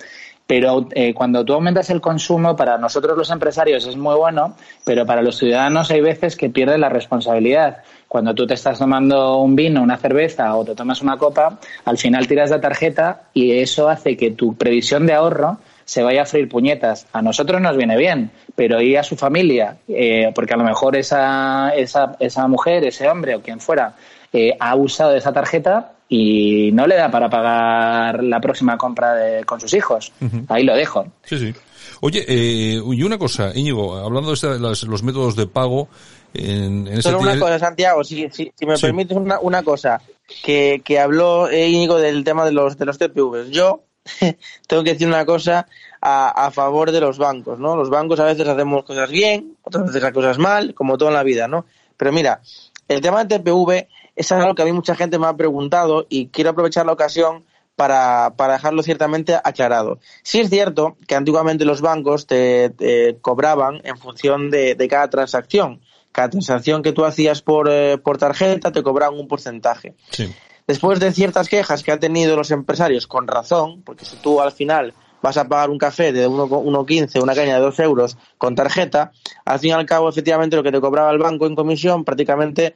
pero 0.48 0.88
eh, 0.94 1.12
cuando 1.12 1.44
tú 1.44 1.52
aumentas 1.52 1.90
el 1.90 2.00
consumo, 2.00 2.57
para 2.57 2.78
nosotros 2.78 3.18
los 3.18 3.31
empresarios 3.31 3.87
es 3.87 3.98
muy 3.98 4.16
bueno, 4.16 4.57
pero 4.83 5.04
para 5.04 5.20
los 5.20 5.37
ciudadanos 5.37 5.90
hay 5.90 6.00
veces 6.00 6.37
que 6.37 6.48
pierden 6.48 6.81
la 6.81 6.88
responsabilidad. 6.88 7.83
Cuando 8.09 8.35
tú 8.35 8.47
te 8.47 8.55
estás 8.55 8.79
tomando 8.79 9.38
un 9.38 9.55
vino, 9.55 9.83
una 9.83 9.99
cerveza 9.99 10.57
o 10.57 10.64
te 10.64 10.75
tomas 10.75 11.03
una 11.03 11.18
copa, 11.18 11.59
al 11.85 11.99
final 11.99 12.27
tiras 12.27 12.51
la 12.51 12.61
tarjeta 12.61 13.25
y 13.35 13.53
eso 13.53 13.88
hace 13.88 14.16
que 14.16 14.31
tu 14.31 14.55
previsión 14.57 15.07
de 15.07 15.12
ahorro 15.12 15.59
se 15.85 16.03
vaya 16.03 16.23
a 16.23 16.27
freír 16.27 16.49
puñetas. 16.49 17.07
A 17.12 17.21
nosotros 17.21 17.61
nos 17.61 17.77
viene 17.77 17.97
bien, 17.97 18.31
pero 18.55 18.81
y 18.81 18.97
a 18.97 19.03
su 19.03 19.16
familia, 19.16 19.77
eh, 19.88 20.33
porque 20.35 20.55
a 20.55 20.57
lo 20.57 20.64
mejor 20.64 20.97
esa, 20.97 21.71
esa, 21.77 22.16
esa 22.18 22.49
mujer, 22.49 22.85
ese 22.85 23.09
hombre 23.09 23.35
o 23.35 23.42
quien 23.42 23.61
fuera, 23.61 23.94
eh, 24.33 24.57
ha 24.59 24.75
usado 24.75 25.14
esa 25.14 25.33
tarjeta 25.33 25.92
y 26.09 26.71
no 26.73 26.87
le 26.87 26.97
da 26.97 27.11
para 27.11 27.29
pagar 27.29 28.25
la 28.25 28.40
próxima 28.40 28.79
compra 28.79 29.14
de, 29.14 29.44
con 29.44 29.61
sus 29.61 29.75
hijos. 29.75 30.12
Uh 30.21 30.25
-huh. 30.25 30.44
Ahí 30.49 30.64
lo 30.64 30.75
dejo. 30.75 31.07
Sí, 31.25 31.38
sí. 31.38 31.55
Oye, 32.01 32.25
eh, 32.27 32.81
y 32.83 33.03
una 33.03 33.18
cosa, 33.18 33.53
Íñigo, 33.55 33.97
hablando 33.97 34.29
de 34.29 34.35
este, 34.35 34.59
los, 34.59 34.85
los, 34.85 35.03
métodos 35.03 35.37
de 35.37 35.47
pago, 35.47 35.88
en, 36.33 36.87
en 36.87 37.03
Solo 37.03 37.21
una 37.21 37.38
cosa, 37.38 37.59
Santiago, 37.59 38.05
si, 38.05 38.29
si, 38.31 38.53
si 38.55 38.66
me 38.66 38.77
sí. 38.77 38.83
permites 38.83 39.16
una, 39.16 39.40
una, 39.40 39.62
cosa, 39.62 40.01
que, 40.44 40.81
que 40.85 40.99
habló 41.01 41.53
Íñigo 41.53 41.99
del 41.99 42.25
tema 42.25 42.44
de 42.44 42.53
los, 42.53 42.79
de 42.79 42.87
los 42.87 42.99
TPVs. 42.99 43.51
Yo 43.51 43.83
tengo 44.66 44.85
que 44.85 44.92
decir 44.92 45.09
una 45.09 45.27
cosa 45.27 45.66
a, 46.01 46.47
a, 46.47 46.51
favor 46.51 46.92
de 46.92 47.01
los 47.01 47.18
bancos, 47.18 47.59
¿no? 47.59 47.77
Los 47.77 47.90
bancos 47.90 48.21
a 48.21 48.25
veces 48.25 48.47
hacemos 48.47 48.85
cosas 48.85 49.11
bien, 49.11 49.57
otras 49.62 49.87
veces 49.87 50.03
las 50.03 50.12
cosas 50.12 50.38
mal, 50.38 50.75
como 50.75 50.97
todo 50.97 51.09
en 51.09 51.16
la 51.16 51.23
vida, 51.25 51.49
¿no? 51.49 51.66
Pero 51.97 52.12
mira, 52.12 52.40
el 52.87 53.01
tema 53.01 53.25
del 53.25 53.42
TPV 53.42 53.88
es 54.18 54.33
algo 54.33 54.54
que 54.54 54.62
a 54.62 54.64
mí 54.64 54.72
mucha 54.72 54.96
gente 54.96 55.18
me 55.18 55.26
ha 55.26 55.37
preguntado 55.37 56.07
y 56.09 56.26
quiero 56.26 56.50
aprovechar 56.50 56.85
la 56.85 56.92
ocasión 56.92 57.44
para, 57.76 58.35
para 58.37 58.54
dejarlo 58.54 58.83
ciertamente 58.83 59.37
aclarado. 59.37 60.00
Sí 60.22 60.40
es 60.40 60.50
cierto 60.50 60.96
que 61.07 61.14
antiguamente 61.14 61.64
los 61.64 61.81
bancos 61.81 62.26
te, 62.26 62.70
te 62.70 63.16
cobraban 63.20 63.81
en 63.85 63.96
función 63.96 64.50
de, 64.50 64.74
de, 64.74 64.88
cada 64.88 65.09
transacción. 65.09 65.81
Cada 66.11 66.31
transacción 66.31 66.83
que 66.83 66.92
tú 66.92 67.04
hacías 67.04 67.40
por, 67.40 67.70
eh, 67.70 67.96
por 67.96 68.18
tarjeta 68.18 68.72
te 68.72 68.83
cobraban 68.83 69.18
un 69.18 69.28
porcentaje. 69.28 69.94
Sí. 70.11 70.35
Después 70.66 70.98
de 70.98 71.12
ciertas 71.12 71.48
quejas 71.48 71.85
que 71.85 71.92
han 71.92 72.00
tenido 72.00 72.37
los 72.37 72.50
empresarios, 72.50 73.07
con 73.07 73.28
razón, 73.28 73.83
porque 73.85 74.04
si 74.04 74.16
tú 74.16 74.40
al 74.40 74.50
final 74.50 74.92
vas 75.22 75.37
a 75.37 75.48
pagar 75.48 75.70
un 75.70 75.78
café 75.78 76.12
de 76.12 76.28
1,15, 76.28 77.22
una 77.22 77.35
caña 77.35 77.54
de 77.54 77.61
2 77.61 77.81
euros 77.81 78.16
con 78.37 78.54
tarjeta, 78.54 79.12
al 79.44 79.59
fin 79.59 79.70
y 79.70 79.72
al 79.72 79.87
cabo, 79.87 80.09
efectivamente, 80.09 80.57
lo 80.57 80.62
que 80.62 80.72
te 80.72 80.81
cobraba 80.81 81.11
el 81.11 81.18
banco 81.18 81.46
en 81.46 81.54
comisión 81.54 82.04
prácticamente 82.04 82.74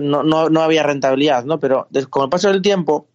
no, 0.00 0.22
no, 0.22 0.48
no 0.48 0.62
había 0.62 0.82
rentabilidad, 0.82 1.44
¿no? 1.44 1.58
Pero 1.58 1.88
con 2.08 2.24
el 2.24 2.30
paso 2.30 2.48
del 2.48 2.62
tiempo, 2.62 3.06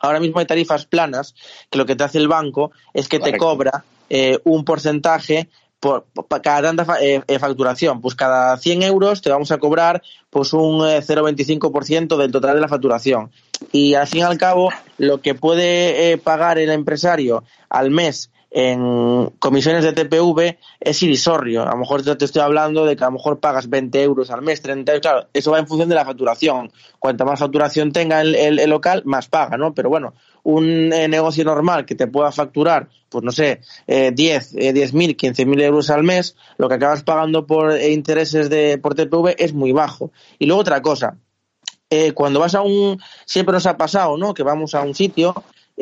ahora 0.00 0.20
mismo 0.20 0.40
hay 0.40 0.46
tarifas 0.46 0.86
planas 0.86 1.34
que 1.70 1.78
lo 1.78 1.86
que 1.86 1.96
te 1.96 2.04
hace 2.04 2.18
el 2.18 2.28
banco 2.28 2.72
es 2.92 3.08
que 3.08 3.18
Correcto. 3.18 3.36
te 3.36 3.38
cobra 3.38 3.84
eh, 4.10 4.38
un 4.44 4.64
porcentaje 4.64 5.48
por, 5.82 6.06
cada 6.42 6.62
tanta 6.62 6.86
eh, 7.00 7.38
facturación. 7.40 8.00
Pues 8.00 8.14
cada 8.14 8.56
100 8.56 8.82
euros 8.84 9.20
te 9.20 9.30
vamos 9.30 9.50
a 9.50 9.58
cobrar 9.58 10.00
pues 10.30 10.52
un 10.52 10.86
eh, 10.86 11.00
0,25% 11.00 12.16
del 12.16 12.30
total 12.30 12.54
de 12.54 12.60
la 12.60 12.68
facturación. 12.68 13.32
Y 13.72 13.94
al 13.94 14.06
fin 14.06 14.20
y 14.20 14.22
al 14.22 14.38
cabo, 14.38 14.70
lo 14.98 15.20
que 15.20 15.34
puede 15.34 16.12
eh, 16.12 16.18
pagar 16.18 16.58
el 16.58 16.70
empresario 16.70 17.42
al 17.68 17.90
mes 17.90 18.30
en 18.54 19.30
comisiones 19.38 19.82
de 19.82 19.94
TPV 19.94 20.58
es 20.78 21.02
irrisorio. 21.02 21.62
A 21.62 21.70
lo 21.70 21.78
mejor 21.78 22.02
te 22.02 22.24
estoy 22.24 22.42
hablando 22.42 22.84
de 22.84 22.96
que 22.96 23.02
a 23.02 23.06
lo 23.06 23.12
mejor 23.12 23.40
pagas 23.40 23.70
20 23.70 24.02
euros 24.02 24.30
al 24.30 24.42
mes, 24.42 24.60
30 24.60 24.92
euros. 24.92 25.00
Claro, 25.00 25.28
eso 25.32 25.50
va 25.52 25.58
en 25.58 25.66
función 25.66 25.88
de 25.88 25.94
la 25.94 26.04
facturación. 26.04 26.70
Cuanta 26.98 27.24
más 27.24 27.40
facturación 27.40 27.92
tenga 27.92 28.20
el, 28.20 28.34
el, 28.34 28.68
local, 28.68 29.02
más 29.06 29.28
paga, 29.28 29.56
¿no? 29.56 29.72
Pero 29.72 29.88
bueno, 29.88 30.12
un 30.42 30.92
eh, 30.92 31.08
negocio 31.08 31.44
normal 31.44 31.86
que 31.86 31.94
te 31.94 32.06
pueda 32.06 32.30
facturar, 32.30 32.88
pues 33.08 33.24
no 33.24 33.32
sé, 33.32 33.62
eh, 33.86 34.12
10, 34.12 34.54
eh, 34.54 34.74
10.000, 34.74 35.16
15.000 35.16 35.62
euros 35.62 35.88
al 35.88 36.02
mes, 36.02 36.36
lo 36.58 36.68
que 36.68 36.74
acabas 36.74 37.02
pagando 37.04 37.46
por 37.46 37.72
eh, 37.72 37.90
intereses 37.92 38.50
de 38.50 38.76
por 38.76 38.94
TPV 38.94 39.34
es 39.38 39.54
muy 39.54 39.72
bajo. 39.72 40.12
Y 40.38 40.44
luego 40.44 40.60
otra 40.60 40.82
cosa, 40.82 41.16
eh, 41.88 42.12
cuando 42.12 42.40
vas 42.40 42.54
a 42.54 42.62
un, 42.62 42.98
siempre 43.26 43.52
nos 43.52 43.66
ha 43.66 43.76
pasado, 43.76 44.16
¿no? 44.16 44.32
Que 44.32 44.42
vamos 44.42 44.74
a 44.74 44.82
un 44.82 44.94
sitio 44.94 45.34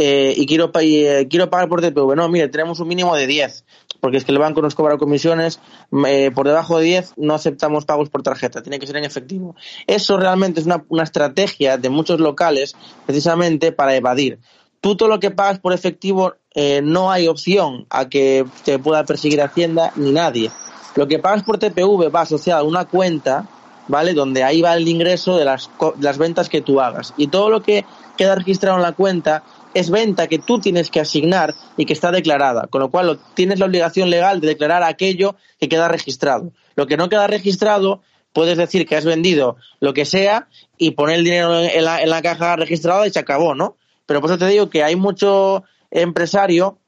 eh, 0.03 0.33
y 0.35 0.47
quiero, 0.47 0.71
eh, 0.81 1.27
quiero 1.29 1.51
pagar 1.51 1.69
por 1.69 1.83
TPV. 1.83 2.17
No, 2.17 2.27
mire, 2.31 2.49
tenemos 2.49 2.81
un 2.81 2.89
mínimo 2.89 3.15
de 3.15 3.27
10, 3.27 3.67
porque 4.01 4.17
es 4.17 4.25
que 4.25 4.33
el 4.33 4.39
banco 4.39 4.63
nos 4.63 4.75
cobra 4.75 4.97
comisiones. 4.97 5.61
Eh, 6.07 6.31
por 6.35 6.47
debajo 6.47 6.79
de 6.79 6.85
10 6.85 7.13
no 7.19 7.35
aceptamos 7.35 7.85
pagos 7.85 8.09
por 8.09 8.23
tarjeta, 8.23 8.63
tiene 8.63 8.79
que 8.79 8.87
ser 8.87 8.97
en 8.97 9.05
efectivo. 9.05 9.57
Eso 9.87 10.17
realmente 10.17 10.61
es 10.61 10.65
una, 10.65 10.83
una 10.89 11.03
estrategia 11.03 11.77
de 11.77 11.91
muchos 11.91 12.19
locales 12.19 12.75
precisamente 13.05 13.73
para 13.73 13.95
evadir. 13.95 14.39
Tú 14.81 14.97
todo 14.97 15.11
lo 15.11 15.21
que 15.21 15.31
pagas 15.31 15.59
por 15.59 15.75
efectivo 15.75 16.33
eh, 16.55 16.81
no 16.83 17.11
hay 17.11 17.29
opción 17.29 17.85
a 17.91 18.09
que 18.09 18.47
te 18.65 18.79
pueda 18.79 19.05
perseguir 19.05 19.43
Hacienda 19.43 19.93
ni 19.97 20.13
nadie. 20.13 20.51
Lo 20.97 21.09
que 21.09 21.19
pagas 21.19 21.43
por 21.43 21.59
TPV 21.59 22.11
va 22.15 22.23
asociado 22.23 22.63
a 22.63 22.67
una 22.67 22.87
cuenta, 22.87 23.47
¿vale? 23.87 24.15
Donde 24.15 24.45
ahí 24.45 24.63
va 24.63 24.75
el 24.75 24.89
ingreso 24.89 25.37
de 25.37 25.45
las, 25.45 25.69
las 26.01 26.17
ventas 26.17 26.49
que 26.49 26.63
tú 26.63 26.81
hagas. 26.81 27.13
Y 27.19 27.27
todo 27.27 27.51
lo 27.51 27.61
que 27.61 27.85
queda 28.17 28.35
registrado 28.35 28.77
en 28.77 28.83
la 28.83 28.93
cuenta 28.93 29.45
es 29.75 29.91
venta 29.91 30.27
que 30.27 30.39
tú 30.39 30.59
tienes 30.59 30.91
que 30.91 31.01
asignar 31.01 31.55
y 31.77 31.87
que 31.87 31.93
está 31.93 32.11
declarada, 32.11 32.67
con 32.69 32.81
lo 32.81 32.91
cual 32.91 33.19
tienes 33.35 33.59
la 33.59 33.67
obligación 33.67 34.11
legal 34.11 34.41
de 34.41 34.49
declarar 34.49 34.83
aquello 34.83 35.37
que 35.59 35.69
queda 35.69 35.89
registrado. 35.89 36.53
Lo 36.75 36.87
que 36.87 36.97
no 36.97 37.09
queda 37.09 37.27
registrado, 37.27 38.03
puedes 38.33 38.59
decir 38.59 38.87
que 38.87 38.97
has 38.97 39.05
vendido 39.05 39.57
lo 39.81 39.95
que 39.95 40.05
sea 40.05 40.49
y 40.77 40.93
poner 40.93 41.19
el 41.19 41.25
dinero 41.25 41.61
en 41.61 41.85
la, 41.85 42.03
en 42.03 42.11
la 42.11 42.23
caja 42.23 42.57
registrada 42.57 43.07
y 43.07 43.11
se 43.11 43.19
acabó, 43.19 43.55
¿no? 43.55 43.77
Pero 44.07 44.21
por 44.21 44.31
eso 44.31 44.39
te 44.39 44.49
digo 44.49 44.71
que 44.71 44.83
hay 44.83 44.97
mucho 44.97 45.63
empresario 45.91 46.79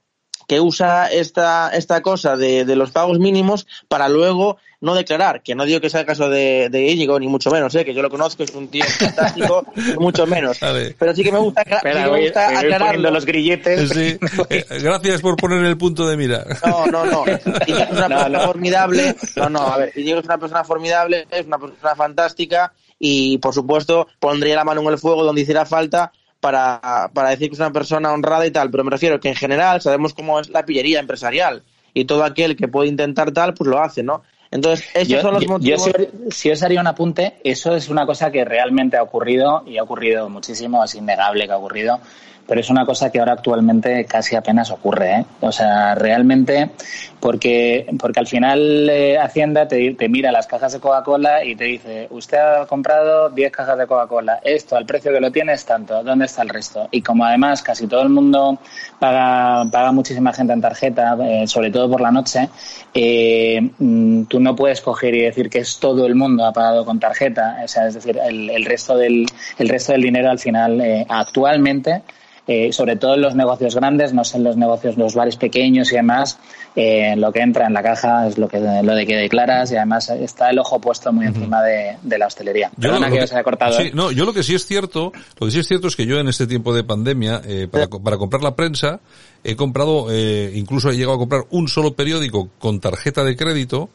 que 0.47 0.61
usa 0.61 1.07
esta, 1.11 1.71
esta 1.71 2.03
cosa 2.03 2.37
de, 2.37 2.65
de, 2.65 2.77
los 2.77 2.91
pagos 2.91 3.19
mínimos 3.19 3.67
para 3.89 4.09
luego 4.09 4.59
no 4.83 4.97
declarar, 4.97 5.43
que 5.43 5.55
no 5.55 5.65
digo 5.65 5.81
que 5.81 5.89
sea 5.89 6.01
el 6.01 6.07
caso 6.07 6.29
de, 6.29 6.69
de 6.69 6.89
Íñigo, 6.89 7.19
ni 7.21 7.29
mucho 7.29 7.51
menos, 7.51 7.73
¿eh? 7.77 7.85
que 7.85 7.95
yo 7.95 8.03
lo 8.03 8.11
conozco, 8.11 8.43
es 8.43 8.51
un 8.51 8.67
tío 8.67 8.85
fantástico, 8.85 9.65
mucho 10.01 10.27
menos. 10.27 10.59
Pero 10.99 11.15
sí 11.15 11.23
que 11.23 11.31
me 11.31 11.39
gusta, 11.39 11.63
Espera, 11.63 11.95
sí 11.95 12.05
que 12.05 12.11
me 12.11 12.21
gusta 12.25 12.59
aclararlo. 12.59 13.11
los 13.11 13.25
grilletes. 13.25 13.91
Sí. 13.91 14.19
Eh, 14.49 14.65
gracias 14.83 15.21
por 15.21 15.37
poner 15.37 15.65
el 15.65 15.79
punto 15.79 16.07
de 16.07 16.17
mira. 16.17 16.45
No, 16.67 16.87
no, 16.87 17.05
no. 17.07 17.25
Íñigo 17.67 17.79
es 17.79 17.91
una 17.91 18.09
persona 18.09 18.29
no, 18.29 18.41
formidable. 18.41 19.15
No, 19.37 19.49
no, 19.49 19.61
a 19.61 19.79
ver, 19.79 19.93
Íñigo 19.97 20.19
es 20.19 20.25
una 20.25 20.39
persona 20.39 20.65
formidable, 20.65 21.27
es 21.31 21.47
una 21.47 21.59
persona 21.59 21.95
fantástica 21.95 22.73
y, 22.99 23.39
por 23.39 23.55
supuesto, 23.55 24.09
pondría 24.19 24.57
la 24.57 24.65
mano 24.65 24.81
en 24.81 24.89
el 24.89 24.99
fuego 24.99 25.23
donde 25.23 25.43
hiciera 25.43 25.65
falta 25.65 26.13
para, 26.43 27.09
para 27.15 27.31
decir 27.31 27.49
que 27.49 27.55
es 27.55 27.61
una 27.61 27.73
persona 27.73 28.13
honrada 28.13 28.45
y 28.45 28.51
tal, 28.51 28.69
pero 28.69 28.83
me 28.83 28.91
refiero 28.91 29.21
que 29.21 29.29
en 29.29 29.37
general 29.37 29.81
sabemos 29.81 30.13
cómo 30.13 30.41
es 30.41 30.51
la 30.51 30.65
pillería 30.65 30.99
empresarial 30.99 31.63
y 31.95 32.05
todo 32.05 32.25
aquel 32.25 32.57
que 32.57 32.67
puede 32.67 32.89
intentar 32.89 33.31
tal, 33.31 33.55
pues 33.55 33.71
lo 33.71 33.81
hace, 33.81 34.03
¿no? 34.03 34.23
Entonces, 34.51 34.85
esos 34.93 35.09
yo, 35.09 35.21
son 35.21 35.35
los 35.35 35.45
yo, 35.45 35.49
motivos. 35.51 35.87
Yo, 35.87 35.93
si, 35.93 36.31
si, 36.33 36.51
os 36.51 36.61
haría 36.65 36.81
un 36.81 36.89
apunte, 36.89 37.35
eso 37.45 37.77
es 37.77 37.89
una 37.89 38.05
cosa 38.07 38.33
que 38.33 38.45
realmente 38.45 38.97
ha 38.97 39.05
ocurrido 39.05 39.63
y 39.67 39.79
ha 39.79 39.85
ocurrido 39.85 40.29
muchísimo, 40.29 40.83
es 40.83 40.97
innegable 40.97 41.47
que 41.47 41.53
ha 41.53 41.59
ocurrido, 41.59 42.01
pero 42.47 42.61
es 42.61 42.69
una 42.71 42.85
cosa 42.85 43.11
que 43.13 43.21
ahora 43.21 43.35
actualmente 43.35 44.05
casi 44.05 44.35
apenas 44.35 44.73
ocurre. 44.73 45.21
¿eh? 45.21 45.25
O 45.43 45.53
sea, 45.53 45.95
realmente, 45.95 46.71
porque, 47.23 47.87
porque 48.01 48.19
al 48.19 48.27
final 48.27 48.91
eh, 48.91 49.17
Hacienda 49.17 49.69
te, 49.69 49.97
mira 50.09 50.33
las 50.33 50.49
cajas 50.49 50.73
de 50.73 50.81
Coca-Cola 50.81 51.45
y 51.45 51.55
te 51.55 51.65
dice, 51.65 52.09
usted 52.11 52.37
ha 52.37 52.67
comprado 52.67 53.31
10 53.31 53.53
cajas 53.53 53.79
de 53.79 53.87
Coca-Cola, 53.87 54.41
esto 54.43 54.75
al 54.75 54.85
precio 54.87 55.13
que 55.13 55.21
lo 55.21 55.31
tiene 55.31 55.53
es 55.53 55.65
tanto, 55.65 56.03
¿dónde 56.03 56.25
está 56.25 56.43
el 56.43 56.49
resto? 56.49 56.89
Y 56.91 57.01
como 57.01 57.25
además 57.25 57.63
casi 57.63 57.87
todo 57.87 58.03
el 58.03 58.09
mundo 58.09 58.59
paga, 58.99 59.71
paga 59.71 59.93
muchísima 59.93 60.33
gente 60.33 60.53
en 60.53 60.61
tarjeta, 60.61 61.17
eh, 61.23 61.47
sobre 61.47 61.71
todo 61.71 61.89
por 61.89 62.01
la 62.01 62.11
noche, 62.11 62.49
eh, 62.93 63.71
tú 64.29 64.41
no 64.41 64.57
puedes 64.57 64.81
coger 64.81 65.15
y 65.15 65.21
decir 65.21 65.49
que 65.49 65.61
es 65.61 65.79
todo 65.79 66.05
el 66.07 66.17
mundo 66.17 66.45
ha 66.45 66.53
pagado 66.53 66.85
con 66.85 66.99
tarjeta, 66.99 67.61
o 67.65 67.69
sea, 67.69 67.87
es 67.87 67.95
decir, 67.95 68.19
el, 68.19 68.51
el 68.51 68.65
resto, 68.65 68.97
del, 68.97 69.27
el 69.59 69.69
resto 69.69 69.93
del 69.93 70.03
dinero 70.03 70.29
al 70.29 70.41
final, 70.41 70.81
eh, 70.81 71.07
actualmente, 71.09 72.03
eh, 72.47 72.73
sobre 72.73 72.97
todo 72.97 73.15
en 73.15 73.21
los 73.21 73.35
negocios 73.35 73.75
grandes, 73.77 74.13
no 74.13 74.25
sé 74.25 74.37
en 74.37 74.45
los 74.45 74.57
negocios, 74.57 74.97
los 74.97 75.15
bares 75.15 75.37
pequeños 75.37 75.93
y 75.93 75.97
demás, 75.97 76.39
eh, 76.75 77.15
lo 77.17 77.33
que 77.33 77.41
entra 77.41 77.67
en 77.67 77.73
la 77.73 77.83
caja 77.83 78.27
es 78.27 78.39
lo 78.39 78.49
que 78.49 78.59
lo 78.59 78.95
de 78.95 79.07
que 79.07 79.17
declaras 79.17 79.71
y 79.71 79.77
además 79.77 80.09
está 80.11 80.51
el 80.51 80.59
ojo 80.59 80.81
puesto 80.81 81.13
muy 81.13 81.27
encima 81.27 81.63
de, 81.63 81.97
de, 82.03 82.19
la 82.19 82.27
hostelería. 82.27 82.71
Yo 82.77 82.89
Perdona 82.89 83.09
lo 83.09 83.15
que, 83.15 83.21
que 83.21 83.27
se 83.27 83.35
haya 83.35 83.45
cortado. 83.45 83.73
Sí, 83.75 83.85
¿eh? 83.85 83.91
no, 83.95 84.11
yo 84.11 84.25
lo 84.25 84.33
que 84.33 84.43
sí 84.43 84.55
es 84.55 84.67
cierto, 84.67 85.13
lo 85.39 85.47
que 85.47 85.53
sí 85.53 85.61
es 85.61 85.69
cierto 85.69 85.87
es 85.87 85.97
que 85.97 86.07
yo 86.07 86.19
en 86.19 86.29
este 86.29 86.47
tiempo 86.47 86.75
de 86.75 86.83
pandemia, 86.83 87.43
eh, 87.47 87.69
para, 87.71 87.89
para 87.89 88.17
comprar 88.17 88.43
la 88.43 88.57
prensa, 88.57 89.01
he 89.45 89.57
comprado, 89.57 90.09
eh, 90.11 90.53
incluso 90.55 90.91
he 90.91 90.97
llegado 90.97 91.15
a 91.15 91.19
comprar 91.19 91.43
un 91.51 91.69
solo 91.69 91.95
periódico 91.95 92.49
con 92.59 92.81
tarjeta 92.81 93.25
de 93.25 93.37
crédito 93.37 93.91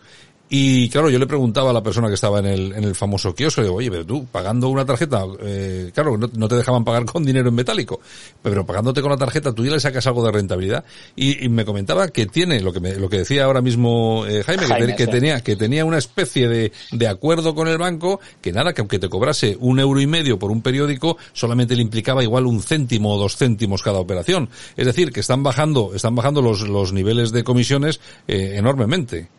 y 0.49 0.89
claro, 0.89 1.09
yo 1.09 1.19
le 1.19 1.27
preguntaba 1.27 1.71
a 1.71 1.73
la 1.73 1.83
persona 1.83 2.07
que 2.07 2.13
estaba 2.13 2.39
en 2.39 2.45
el, 2.45 2.71
en 2.73 2.83
el 2.85 2.95
famoso 2.95 3.35
kiosco, 3.35 3.61
digo, 3.61 3.75
oye, 3.75 3.91
pero 3.91 4.05
tú, 4.05 4.25
pagando 4.25 4.69
una 4.69 4.85
tarjeta, 4.85 5.25
eh, 5.41 5.91
claro, 5.93 6.17
no, 6.17 6.29
no, 6.33 6.47
te 6.47 6.55
dejaban 6.55 6.85
pagar 6.85 7.05
con 7.05 7.25
dinero 7.25 7.49
en 7.49 7.55
metálico, 7.55 7.99
pero 8.41 8.65
pagándote 8.65 9.01
con 9.01 9.11
la 9.11 9.17
tarjeta 9.17 9.51
tú 9.51 9.65
ya 9.65 9.71
le 9.71 9.79
sacas 9.79 10.07
algo 10.07 10.25
de 10.25 10.31
rentabilidad. 10.31 10.85
Y, 11.15 11.43
y 11.45 11.49
me 11.49 11.65
comentaba 11.65 12.07
que 12.07 12.27
tiene, 12.27 12.61
lo 12.61 12.71
que 12.71 12.79
me, 12.79 12.95
lo 12.95 13.09
que 13.09 13.17
decía 13.17 13.43
ahora 13.43 13.61
mismo 13.61 14.25
eh, 14.25 14.43
Jaime, 14.43 14.67
Jaime, 14.67 14.87
que, 14.87 14.95
que 14.95 15.05
sí. 15.05 15.11
tenía, 15.11 15.41
que 15.41 15.55
tenía 15.57 15.83
una 15.83 15.97
especie 15.97 16.47
de, 16.47 16.71
de 16.91 17.07
acuerdo 17.07 17.53
con 17.53 17.67
el 17.67 17.77
banco, 17.77 18.21
que 18.41 18.53
nada, 18.53 18.73
que 18.73 18.81
aunque 18.81 18.99
te 18.99 19.09
cobrase 19.09 19.57
un 19.59 19.79
euro 19.79 19.99
y 19.99 20.07
medio 20.07 20.39
por 20.39 20.51
un 20.51 20.61
periódico, 20.61 21.17
solamente 21.33 21.75
le 21.75 21.81
implicaba 21.81 22.23
igual 22.23 22.45
un 22.45 22.61
céntimo 22.61 23.13
o 23.13 23.19
dos 23.19 23.35
céntimos 23.35 23.83
cada 23.83 23.99
operación. 23.99 24.49
Es 24.77 24.85
decir, 24.85 25.11
que 25.11 25.19
están 25.19 25.43
bajando, 25.43 25.91
están 25.93 26.15
bajando 26.15 26.41
los, 26.41 26.61
los 26.67 26.93
niveles 26.93 27.31
de 27.31 27.43
comisiones 27.43 27.99
eh, 28.27 28.53
enormemente. 28.55 29.29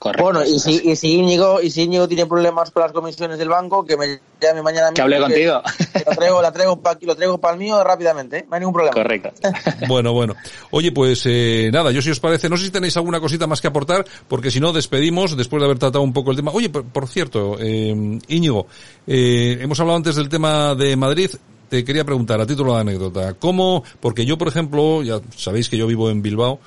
Correcto. 0.00 0.24
Bueno, 0.24 0.42
y 0.46 0.58
si, 0.58 0.80
y 0.82 0.96
si 0.96 1.12
Íñigo, 1.12 1.60
y 1.60 1.70
si 1.70 1.82
Íñigo 1.82 2.08
tiene 2.08 2.24
problemas 2.24 2.70
con 2.70 2.82
las 2.82 2.90
comisiones 2.90 3.38
del 3.38 3.50
banco, 3.50 3.84
que 3.84 3.98
me 3.98 4.18
llame 4.40 4.62
mañana 4.62 4.90
mismo. 4.90 4.94
Que 4.94 5.02
hable 5.02 5.20
contigo. 5.20 5.62
Que 5.92 6.04
lo 6.06 6.16
traigo, 6.16 6.40
la 6.40 6.52
traigo 6.52 6.80
pa, 6.80 6.96
lo 7.02 7.14
traigo 7.14 7.38
para 7.38 7.52
el 7.52 7.60
mío 7.60 7.84
rápidamente, 7.84 8.38
¿eh? 8.38 8.46
no 8.48 8.54
hay 8.54 8.60
ningún 8.60 8.72
problema. 8.72 8.94
Correcto. 8.94 9.30
bueno, 9.88 10.14
bueno. 10.14 10.36
Oye, 10.70 10.90
pues 10.90 11.24
eh, 11.26 11.68
nada, 11.70 11.90
yo 11.90 12.00
si 12.00 12.10
os 12.10 12.18
parece, 12.18 12.48
no 12.48 12.56
sé 12.56 12.64
si 12.64 12.70
tenéis 12.70 12.96
alguna 12.96 13.20
cosita 13.20 13.46
más 13.46 13.60
que 13.60 13.66
aportar, 13.66 14.06
porque 14.26 14.50
si 14.50 14.58
no 14.58 14.72
despedimos 14.72 15.36
después 15.36 15.60
de 15.60 15.66
haber 15.66 15.78
tratado 15.78 16.02
un 16.02 16.14
poco 16.14 16.30
el 16.30 16.36
tema. 16.38 16.50
Oye, 16.54 16.70
por, 16.70 16.84
por 16.84 17.06
cierto, 17.06 17.58
eh, 17.60 18.18
Íñigo, 18.28 18.68
eh, 19.06 19.58
hemos 19.60 19.78
hablado 19.80 19.98
antes 19.98 20.16
del 20.16 20.30
tema 20.30 20.74
de 20.74 20.96
Madrid 20.96 21.30
te 21.70 21.84
quería 21.84 22.04
preguntar 22.04 22.40
a 22.40 22.46
título 22.46 22.74
de 22.74 22.80
anécdota, 22.80 23.34
¿cómo? 23.34 23.84
Porque 24.00 24.26
yo, 24.26 24.36
por 24.36 24.48
ejemplo, 24.48 25.04
ya 25.04 25.20
sabéis 25.36 25.68
que 25.68 25.76
yo 25.76 25.86
vivo 25.86 26.10
en 26.10 26.20
Bilbao 26.20 26.58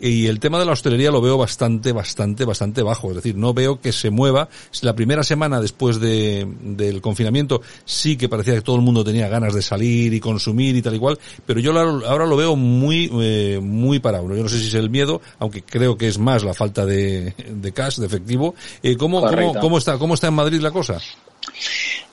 y 0.00 0.26
el 0.26 0.40
tema 0.40 0.58
de 0.58 0.64
la 0.64 0.72
hostelería 0.72 1.12
lo 1.12 1.20
veo 1.20 1.38
bastante, 1.38 1.92
bastante, 1.92 2.44
bastante 2.44 2.82
bajo. 2.82 3.10
Es 3.10 3.16
decir, 3.16 3.36
no 3.36 3.54
veo 3.54 3.80
que 3.80 3.92
se 3.92 4.10
mueva. 4.10 4.48
La 4.82 4.96
primera 4.96 5.22
semana 5.22 5.60
después 5.60 6.00
de, 6.00 6.46
del 6.60 7.00
confinamiento 7.00 7.62
sí 7.84 8.16
que 8.16 8.28
parecía 8.28 8.54
que 8.54 8.62
todo 8.62 8.74
el 8.74 8.82
mundo 8.82 9.04
tenía 9.04 9.28
ganas 9.28 9.54
de 9.54 9.62
salir 9.62 10.12
y 10.12 10.18
consumir 10.18 10.74
y 10.74 10.82
tal 10.82 10.96
y 10.96 10.98
cual, 10.98 11.18
pero 11.46 11.60
yo 11.60 11.72
ahora 11.78 12.26
lo 12.26 12.36
veo 12.36 12.56
muy, 12.56 13.08
eh, 13.20 13.60
muy 13.62 14.00
parado. 14.00 14.34
Yo 14.34 14.42
no 14.42 14.48
sé 14.48 14.58
si 14.58 14.66
es 14.66 14.74
el 14.74 14.90
miedo, 14.90 15.20
aunque 15.38 15.62
creo 15.62 15.96
que 15.96 16.08
es 16.08 16.18
más 16.18 16.42
la 16.42 16.52
falta 16.52 16.84
de, 16.84 17.32
de 17.48 17.72
cash, 17.72 17.98
de 17.98 18.06
efectivo. 18.06 18.56
Eh, 18.82 18.96
¿cómo, 18.96 19.20
cómo, 19.20 19.54
¿Cómo 19.54 19.78
está, 19.78 19.98
cómo 19.98 20.14
está 20.14 20.26
en 20.26 20.34
Madrid 20.34 20.60
la 20.60 20.72
cosa? 20.72 20.98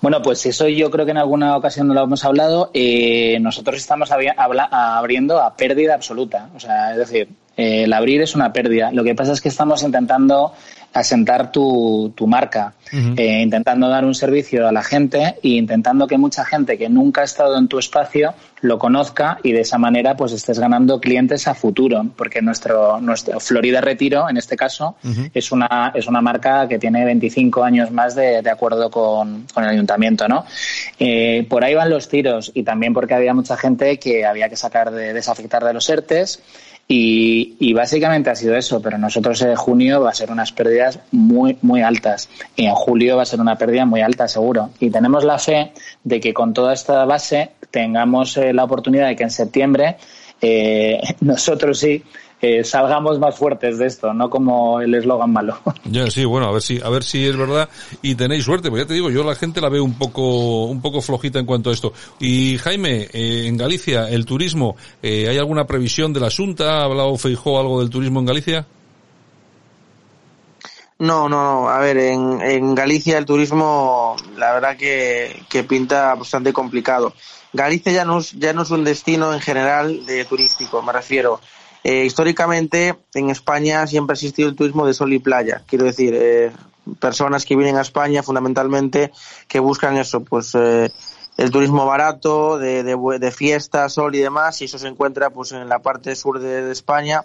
Bueno, 0.02 0.22
pues 0.22 0.46
eso 0.46 0.68
yo 0.68 0.92
creo 0.92 1.06
que 1.06 1.12
en 1.12 1.18
alguna 1.18 1.58
ocasión 1.58 1.88
lo 1.88 2.04
hemos 2.04 2.24
hablado. 2.26 2.70
Eh, 2.74 3.40
nosotros 3.42 3.78
estamos 3.78 4.12
abriendo 4.12 5.42
a 5.42 5.56
pérdida 5.56 5.96
absoluta. 5.96 6.50
O 6.56 6.60
sea, 6.60 6.92
es 6.92 6.98
decir, 6.98 7.30
eh, 7.58 7.84
el 7.84 7.94
abrir 7.94 8.22
es 8.22 8.36
una 8.36 8.54
pérdida. 8.54 8.92
Lo 8.92 9.04
que 9.04 9.16
pasa 9.16 9.32
es 9.32 9.42
que 9.42 9.50
estamos 9.50 9.82
intentando 9.84 10.54
asentar 10.96 11.52
tu, 11.52 12.14
tu 12.16 12.26
marca, 12.26 12.74
uh 12.92 12.96
-huh. 12.96 13.20
eh, 13.20 13.42
intentando 13.42 13.90
dar 13.90 14.06
un 14.06 14.16
servicio 14.16 14.66
a 14.66 14.72
la 14.72 14.82
gente 14.82 15.36
e 15.44 15.50
intentando 15.50 16.08
que 16.08 16.18
mucha 16.18 16.46
gente 16.46 16.78
que 16.78 16.88
nunca 16.88 17.22
ha 17.22 17.26
estado 17.26 17.58
en 17.58 17.68
tu 17.68 17.78
espacio 17.78 18.34
lo 18.62 18.80
conozca 18.80 19.38
y 19.44 19.52
de 19.52 19.60
esa 19.60 19.78
manera 19.78 20.16
pues 20.16 20.32
estés 20.32 20.58
ganando 20.58 21.00
clientes 21.02 21.48
a 21.50 21.54
futuro, 21.54 22.06
porque 22.16 22.42
nuestro, 22.42 23.02
nuestro 23.02 23.42
Florida 23.42 23.82
Retiro, 23.82 24.30
en 24.30 24.38
este 24.38 24.56
caso, 24.56 24.96
uh 25.04 25.08
-huh. 25.08 25.32
es, 25.34 25.52
una, 25.52 25.92
es 25.94 26.08
una 26.08 26.22
marca 26.22 26.66
que 26.68 26.80
tiene 26.80 27.04
25 27.04 27.62
años 27.62 27.92
más 27.92 28.16
de, 28.16 28.42
de 28.42 28.50
acuerdo 28.50 28.90
con, 28.90 29.46
con, 29.54 29.66
el 29.66 29.72
ayuntamiento, 29.72 30.30
¿no? 30.30 30.46
Eh, 30.98 31.46
por 31.50 31.66
ahí 31.66 31.76
van 31.76 31.90
los 31.90 32.08
tiros 32.08 32.52
y 32.56 32.64
también 32.64 32.94
porque 32.94 33.14
había 33.14 33.34
mucha 33.34 33.58
gente 33.58 34.00
que 34.00 34.26
había 34.26 34.48
que 34.48 34.56
sacar 34.56 34.92
de 34.92 35.12
desafectar 35.12 35.62
de 35.66 35.74
los 35.74 35.90
ERTES 35.90 36.40
y, 36.88 37.56
y, 37.60 37.74
básicamente 37.74 38.30
ha 38.30 38.36
sido 38.36 38.56
eso, 38.56 38.80
pero 38.80 39.00
nosotros 39.00 39.42
en 39.42 39.56
junio 39.56 40.02
va 40.02 40.12
a 40.12 40.14
ser 40.14 40.32
unas 40.32 40.52
pérdidas 40.52 41.00
muy, 41.12 41.58
muy 41.64 41.82
altas. 41.82 42.30
Y 42.56 42.66
en 42.66 42.76
julio 42.76 43.18
va 43.18 43.24
a 43.24 43.26
ser 43.26 43.42
una 43.42 43.58
pérdida 43.58 43.86
muy 43.86 44.02
alta, 44.02 44.28
seguro. 44.28 44.70
Y 44.80 44.92
tenemos 44.92 45.24
la 45.24 45.40
fe 45.40 45.72
de 46.04 46.20
que 46.20 46.32
con 46.32 46.54
toda 46.54 46.74
esta 46.74 47.04
base 47.06 47.52
tengamos 47.72 48.38
eh, 48.38 48.54
la 48.54 48.66
oportunidad 48.66 49.08
de 49.08 49.16
que 49.16 49.24
en 49.24 49.32
septiembre 49.32 49.98
eh, 50.42 51.02
nosotros 51.22 51.80
sí 51.80 52.04
salgamos 52.64 53.20
más 53.20 53.36
fuertes 53.38 53.78
de 53.78 53.88
esto, 53.88 54.14
no 54.14 54.30
como 54.30 54.82
el 54.82 54.94
eslogan 54.96 55.32
malo. 55.32 55.58
Ya, 55.86 56.10
sí, 56.10 56.26
bueno, 56.26 56.48
a 56.48 56.52
ver 56.52 56.62
si, 56.62 56.82
a 56.82 56.90
ver 56.90 57.04
si 57.04 57.26
es 57.26 57.38
verdad 57.38 57.70
y 58.02 58.16
tenéis 58.16 58.44
suerte, 58.44 58.70
porque 58.70 58.84
ya 58.84 58.88
te 58.88 58.96
digo, 58.96 59.12
yo 59.12 59.24
la 59.24 59.36
gente 59.36 59.62
la 59.62 59.70
veo 59.70 59.84
un 59.84 59.98
poco, 59.98 60.66
un 60.66 60.82
poco 60.82 61.00
flojita 61.00 61.40
en 61.40 61.46
cuanto 61.46 61.70
a 61.70 61.74
esto. 61.74 61.94
Y 62.20 62.58
Jaime, 62.58 63.08
eh, 63.14 63.46
en 63.46 63.56
Galicia, 63.56 64.10
el 64.10 64.26
turismo, 64.26 64.76
eh, 65.02 65.28
¿hay 65.30 65.38
alguna 65.38 65.66
previsión 65.66 66.12
de 66.12 66.20
la 66.20 66.30
Junta? 66.32 66.80
¿Ha 66.80 66.84
hablado 66.86 67.18
Feijó 67.18 67.60
algo 67.60 67.80
del 67.80 67.90
turismo 67.90 68.20
en 68.20 68.26
Galicia? 68.26 68.66
No, 70.98 71.28
no, 71.28 71.44
no. 71.44 71.70
A 71.70 71.80
ver, 71.80 71.98
en, 71.98 72.42
en 72.42 72.74
Galicia 72.74 73.18
el 73.18 73.26
turismo, 73.26 74.16
la 74.38 74.54
verdad 74.54 74.78
que, 74.78 75.44
que 75.50 75.64
pinta 75.64 76.16
bastante 76.16 76.54
complicado. 76.54 77.14
Galicia 77.52 77.92
ya 77.92 78.06
no, 78.06 78.20
es, 78.20 78.32
ya 78.34 78.54
no 78.54 78.64
es 78.64 78.72
un 78.72 78.84
destino 78.84 79.34
en 79.34 79.40
general 79.40 80.06
de 80.06 80.26
turístico, 80.26 80.82
me 80.82 80.94
refiero. 80.94 81.40
Eh, 81.88 82.04
históricamente 82.04 82.96
en 83.14 83.30
España 83.30 83.86
siempre 83.86 84.14
ha 84.14 84.16
existido 84.16 84.50
el 84.50 84.56
turismo 84.56 84.88
de 84.88 84.96
sol 84.96 85.14
y 85.14 85.20
playa. 85.20 85.62
Quiero 85.68 85.86
decir, 85.86 86.16
eh, 86.18 86.52
personas 87.00 87.46
que 87.46 87.56
vienen 87.56 87.78
a 87.78 87.82
España 87.82 88.24
fundamentalmente 88.24 89.12
que 89.48 89.60
buscan 89.60 89.96
eso, 89.96 90.22
pues 90.22 90.56
eh, 90.56 90.92
el 91.38 91.52
turismo 91.52 91.86
barato, 91.86 92.58
de, 92.58 92.84
de, 92.84 92.98
de, 93.20 93.32
fiesta, 93.32 93.88
sol 93.88 94.16
y 94.16 94.20
demás, 94.20 94.64
y 94.64 94.66
eso 94.66 94.80
se 94.80 94.88
encuentra 94.88 95.30
pues 95.30 95.52
en 95.52 95.70
la 95.70 95.78
parte 95.78 96.16
sur 96.16 96.40
de, 96.40 96.72
España 96.72 97.24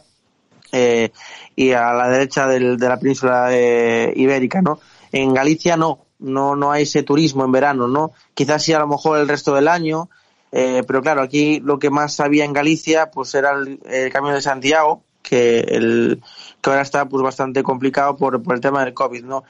eh, 0.73 1.11
y 1.57 1.73
a 1.73 1.95
la 1.95 2.11
derecha 2.11 2.47
del, 2.47 2.77
de 2.77 2.87
la 2.87 2.99
península 2.99 3.49
eh, 3.53 4.13
ibérica, 4.15 4.61
¿no? 4.61 4.79
En 5.11 5.33
Galicia 5.33 5.79
no, 5.79 6.01
no, 6.19 6.55
no 6.55 6.71
hay 6.71 6.83
ese 6.83 7.03
turismo 7.03 7.47
en 7.47 7.53
verano, 7.53 7.89
¿no? 7.89 8.13
Quizás 8.35 8.63
sí 8.63 8.75
a 8.75 8.79
lo 8.79 8.89
mejor 8.89 9.19
el 9.21 9.27
resto 9.27 9.55
del 9.55 9.69
año, 9.69 10.11
eh, 10.53 10.83
pero 10.87 11.01
claro, 11.03 11.23
aquí 11.23 11.61
lo 11.61 11.79
que 11.79 11.91
más 11.91 12.19
había 12.21 12.45
en 12.45 12.53
Galicia, 12.53 13.11
pues 13.11 13.35
era 13.35 13.53
el, 13.53 13.81
el 13.89 14.13
Camino 14.13 14.35
de 14.35 14.43
Santiago, 14.43 15.03
que 15.23 15.61
el, 15.61 16.21
que 16.61 16.71
ahora 16.71 16.83
está 16.83 17.07
pues 17.09 17.23
bastante 17.23 17.63
complicado 17.63 18.17
por, 18.17 18.43
por 18.43 18.55
el 18.55 18.61
tema 18.61 18.85
del 18.85 18.95
COVID, 18.95 19.25
¿no? 19.25 19.45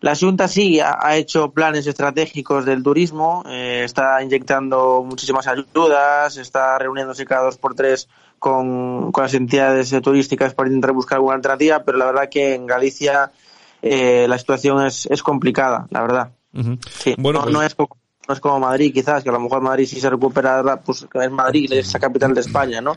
La 0.00 0.14
Junta 0.14 0.46
sí 0.46 0.78
ha, 0.78 0.98
ha 1.00 1.16
hecho 1.16 1.52
planes 1.52 1.86
estratégicos 1.86 2.66
del 2.66 2.82
turismo, 2.82 3.42
eh, 3.48 3.82
está 3.84 4.22
inyectando 4.22 5.02
muchísimas 5.02 5.46
ayudas, 5.46 6.36
está 6.36 6.78
reuniéndose 6.78 7.24
cada 7.24 7.44
dos 7.46 7.56
por 7.56 7.74
tres 7.74 8.06
con, 8.38 9.10
con 9.10 9.22
las 9.24 9.32
entidades 9.34 9.90
turísticas 10.02 10.52
para 10.52 10.68
intentar 10.68 10.92
buscar 10.92 11.16
alguna 11.16 11.36
alternativa, 11.36 11.82
pero 11.82 11.96
la 11.96 12.04
verdad 12.06 12.28
que 12.30 12.54
en 12.54 12.66
Galicia 12.66 13.32
eh, 13.80 14.26
la 14.28 14.36
situación 14.38 14.84
es, 14.84 15.06
es 15.06 15.22
complicada, 15.22 15.86
la 15.90 16.02
verdad. 16.02 16.32
Uh 16.52 16.58
-huh. 16.60 16.78
Sí, 16.90 17.14
Bueno, 17.18 17.38
no, 17.38 17.44
pues- 17.44 17.54
no 17.54 17.62
es 17.62 17.74
como, 17.74 17.96
no 18.26 18.34
es 18.34 18.40
como 18.40 18.60
Madrid, 18.60 18.92
quizás, 18.92 19.22
que 19.22 19.28
a 19.28 19.32
lo 19.32 19.40
mejor 19.40 19.60
Madrid 19.60 19.86
sí 19.86 20.00
se 20.00 20.10
recupera, 20.10 20.80
pues 20.82 21.06
es 21.12 21.30
Madrid, 21.30 21.72
es 21.72 21.92
la 21.92 22.00
capital 22.00 22.34
de 22.34 22.40
España, 22.40 22.80
¿no? 22.80 22.96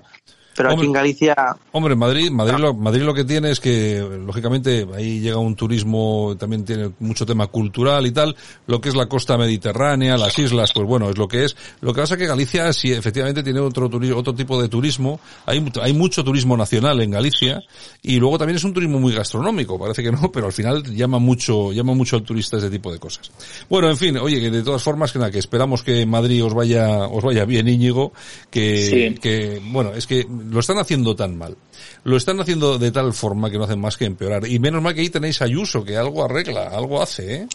Pero 0.56 0.72
aquí 0.72 0.86
en 0.86 0.92
Galicia 0.92 1.36
Hombre, 1.72 1.96
Madrid, 1.96 2.32
Madrid, 2.32 2.58
lo, 2.58 2.74
Madrid 2.74 3.04
lo 3.04 3.14
que 3.14 3.24
tiene 3.24 3.52
es 3.52 3.60
que, 3.60 4.06
lógicamente, 4.26 4.86
ahí 4.96 5.20
llega 5.22 5.38
un 5.38 5.56
turismo, 5.56 6.36
también 6.38 6.66
tiene 6.66 6.92
mucho 7.00 7.26
tema 7.26 7.48
cultural 7.48 8.06
y 8.06 8.12
tal, 8.12 8.36
lo 8.68 8.82
que 8.82 8.90
es 8.90 8.96
la 8.96 9.06
costa 9.08 9.38
mediterránea, 9.38 10.18
las 10.18 10.38
islas, 10.38 10.72
pues 10.74 10.86
bueno, 10.86 11.10
es 11.10 11.18
lo 11.18 11.28
que 11.28 11.46
es. 11.46 11.56
Lo 11.82 11.94
que 11.94 12.02
pasa 12.02 12.16
es 12.16 12.20
que 12.20 12.28
Galicia 12.28 12.74
sí, 12.74 12.92
efectivamente, 12.92 13.42
tiene 13.44 13.60
otro 13.62 13.90
turismo, 13.90 14.18
otro 14.18 14.34
tipo 14.36 14.62
de 14.62 14.68
turismo. 14.68 15.20
Hay, 15.46 15.60
mu- 15.62 15.72
hay 15.82 15.94
mucho 15.94 16.24
turismo 16.24 16.58
nacional 16.58 17.00
en 17.02 17.12
Galicia 17.12 17.62
y 18.02 18.18
luego 18.20 18.38
también 18.38 18.58
es 18.58 18.64
un 18.64 18.74
turismo 18.74 19.00
muy 19.00 19.14
gastronómico, 19.14 19.80
parece 19.80 20.04
que 20.04 20.12
no, 20.12 20.32
pero 20.32 20.48
al 20.48 20.54
final 20.54 20.84
llama 20.96 21.20
mucho, 21.20 21.72
llama 21.72 21.94
mucho 21.94 22.16
al 22.18 22.24
turista 22.24 22.58
ese 22.58 22.70
tipo 22.70 22.92
de 22.92 23.00
cosas. 23.00 23.32
Bueno, 23.70 23.90
en 23.90 23.98
fin, 23.98 24.18
oye, 24.18 24.42
que 24.42 24.50
de 24.50 24.64
todas 24.64 24.84
formas, 24.84 25.12
que 25.14 25.20
nada, 25.20 25.32
que 25.32 25.40
esperamos 25.40 25.84
que 25.84 26.06
Madrid 26.06 26.44
os 26.44 26.54
vaya, 26.54 27.08
os 27.08 27.24
vaya 27.24 27.46
bien, 27.46 27.68
Íñigo, 27.68 28.12
que, 28.50 28.80
Sí. 29.14 29.16
que, 29.22 29.62
bueno, 29.72 29.94
es 29.94 30.06
que 30.08 30.26
lo 30.50 30.60
están 30.60 30.78
haciendo 30.78 31.16
tan 31.16 31.38
mal. 31.38 31.56
Lo 32.04 32.18
están 32.18 32.40
haciendo 32.40 32.78
de 32.78 32.92
tal 32.92 33.14
forma 33.14 33.50
que 33.50 33.58
no 33.58 33.64
hacen 33.64 33.80
más 33.80 33.98
que 33.98 34.06
empeorar. 34.06 34.48
Y 34.48 34.60
menos 34.60 34.82
mal 34.82 34.94
que 34.94 35.02
ahí 35.02 35.10
tenéis 35.10 35.42
Ayuso, 35.42 35.84
que 35.84 35.98
algo 35.98 36.24
arregla, 36.24 36.70
algo 36.70 37.02
hace, 37.02 37.36
¿eh? 37.36 37.48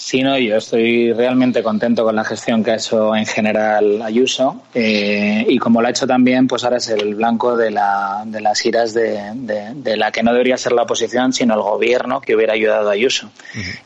Sí, 0.00 0.22
no, 0.22 0.38
yo 0.38 0.58
estoy 0.58 1.12
realmente 1.12 1.60
contento 1.60 2.04
con 2.04 2.14
la 2.14 2.22
gestión 2.22 2.62
que 2.62 2.70
ha 2.70 2.76
hecho 2.76 3.16
en 3.16 3.26
general 3.26 4.00
Ayuso 4.00 4.62
eh, 4.72 5.44
y 5.48 5.58
como 5.58 5.82
lo 5.82 5.88
ha 5.88 5.90
hecho 5.90 6.06
también, 6.06 6.46
pues 6.46 6.62
ahora 6.62 6.76
es 6.76 6.88
el 6.88 7.16
blanco 7.16 7.56
de, 7.56 7.72
la, 7.72 8.22
de 8.24 8.40
las 8.40 8.64
iras 8.64 8.94
de, 8.94 9.32
de, 9.34 9.74
de 9.74 9.96
la 9.96 10.12
que 10.12 10.22
no 10.22 10.30
debería 10.30 10.56
ser 10.56 10.70
la 10.70 10.82
oposición, 10.82 11.32
sino 11.32 11.54
el 11.54 11.62
gobierno 11.62 12.20
que 12.20 12.36
hubiera 12.36 12.52
ayudado 12.52 12.90
a 12.90 12.92
Ayuso. 12.92 13.28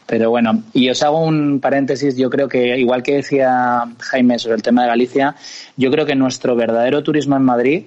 Pero 0.05 0.29
bueno, 0.29 0.63
y 0.75 0.91
os 0.91 1.03
hago 1.03 1.19
un 1.19 1.61
paréntesis, 1.61 2.15
yo 2.15 2.29
creo 2.29 2.47
que 2.47 2.79
igual 2.79 3.03
que 3.03 3.15
decía 3.15 3.83
Jaime 3.99 4.39
sobre 4.39 4.57
el 4.57 4.63
tema 4.63 4.83
de 4.83 4.89
Galicia, 4.89 5.35
yo 5.79 5.91
creo 5.91 6.05
que 6.05 6.15
nuestro 6.15 6.55
verdadero 6.55 7.03
turismo 7.03 7.37
en 7.37 7.43
Madrid 7.43 7.85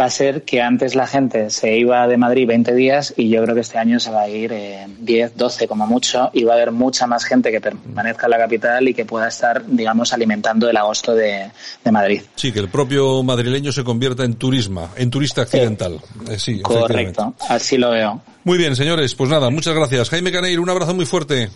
va 0.00 0.06
a 0.06 0.10
ser 0.10 0.42
que 0.42 0.60
antes 0.60 0.94
la 0.96 1.06
gente 1.06 1.50
se 1.50 1.76
iba 1.76 2.06
de 2.08 2.16
Madrid 2.16 2.48
20 2.48 2.74
días 2.74 3.14
y 3.16 3.28
yo 3.28 3.42
creo 3.44 3.54
que 3.54 3.60
este 3.60 3.78
año 3.78 4.00
se 4.00 4.10
va 4.10 4.22
a 4.22 4.28
ir 4.28 4.52
eh, 4.52 4.86
10, 4.98 5.36
12 5.36 5.68
como 5.68 5.86
mucho 5.86 6.30
y 6.32 6.42
va 6.42 6.54
a 6.54 6.56
haber 6.56 6.72
mucha 6.72 7.06
más 7.06 7.24
gente 7.24 7.52
que 7.52 7.60
permanezca 7.60 8.26
en 8.26 8.30
la 8.30 8.38
capital 8.38 8.88
y 8.88 8.94
que 8.94 9.04
pueda 9.04 9.28
estar, 9.28 9.64
digamos, 9.66 10.12
alimentando 10.12 10.68
el 10.68 10.76
agosto 10.76 11.14
de, 11.14 11.50
de 11.84 11.92
Madrid. 11.92 12.22
Sí, 12.34 12.50
que 12.50 12.58
el 12.58 12.68
propio 12.68 13.22
madrileño 13.22 13.70
se 13.70 13.84
convierta 13.84 14.24
en 14.24 14.34
turisma, 14.34 14.90
en 14.96 15.10
turista 15.10 15.42
accidental. 15.42 16.00
Eh, 16.28 16.38
sí. 16.38 16.60
Correcto, 16.60 17.34
así 17.48 17.78
lo 17.78 17.90
veo. 17.90 18.20
Muy 18.42 18.58
bien, 18.58 18.74
señores, 18.74 19.14
pues 19.14 19.30
nada, 19.30 19.48
muchas 19.50 19.74
gracias. 19.74 20.10
Jaime 20.10 20.32
Caneiro, 20.32 20.60
un 20.60 20.70
abrazo 20.70 20.92
muy 20.94 21.06
fuerte. 21.06 21.50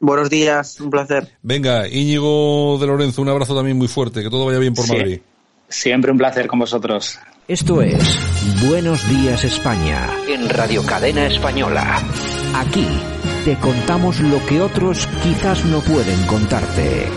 Buenos 0.00 0.28
días, 0.28 0.80
un 0.80 0.90
placer. 0.90 1.28
Venga, 1.42 1.88
Íñigo 1.88 2.76
de 2.80 2.86
Lorenzo, 2.86 3.22
un 3.22 3.28
abrazo 3.28 3.54
también 3.54 3.78
muy 3.78 3.88
fuerte, 3.88 4.22
que 4.22 4.28
todo 4.30 4.44
vaya 4.46 4.58
bien 4.58 4.74
por 4.74 4.84
Sí. 4.84 4.92
Madrid. 4.96 5.20
Siempre 5.68 6.10
un 6.12 6.18
placer 6.18 6.46
con 6.46 6.58
vosotros. 6.58 7.18
Esto 7.48 7.82
es 7.82 8.18
Buenos 8.66 9.06
Días 9.08 9.44
España 9.44 10.08
en 10.28 10.48
Radio 10.48 10.84
Cadena 10.86 11.26
Española. 11.26 12.00
Aquí 12.54 12.86
te 13.44 13.56
contamos 13.56 14.20
lo 14.20 14.44
que 14.46 14.60
otros 14.60 15.06
quizás 15.22 15.64
no 15.66 15.80
pueden 15.80 16.26
contarte. 16.26 17.08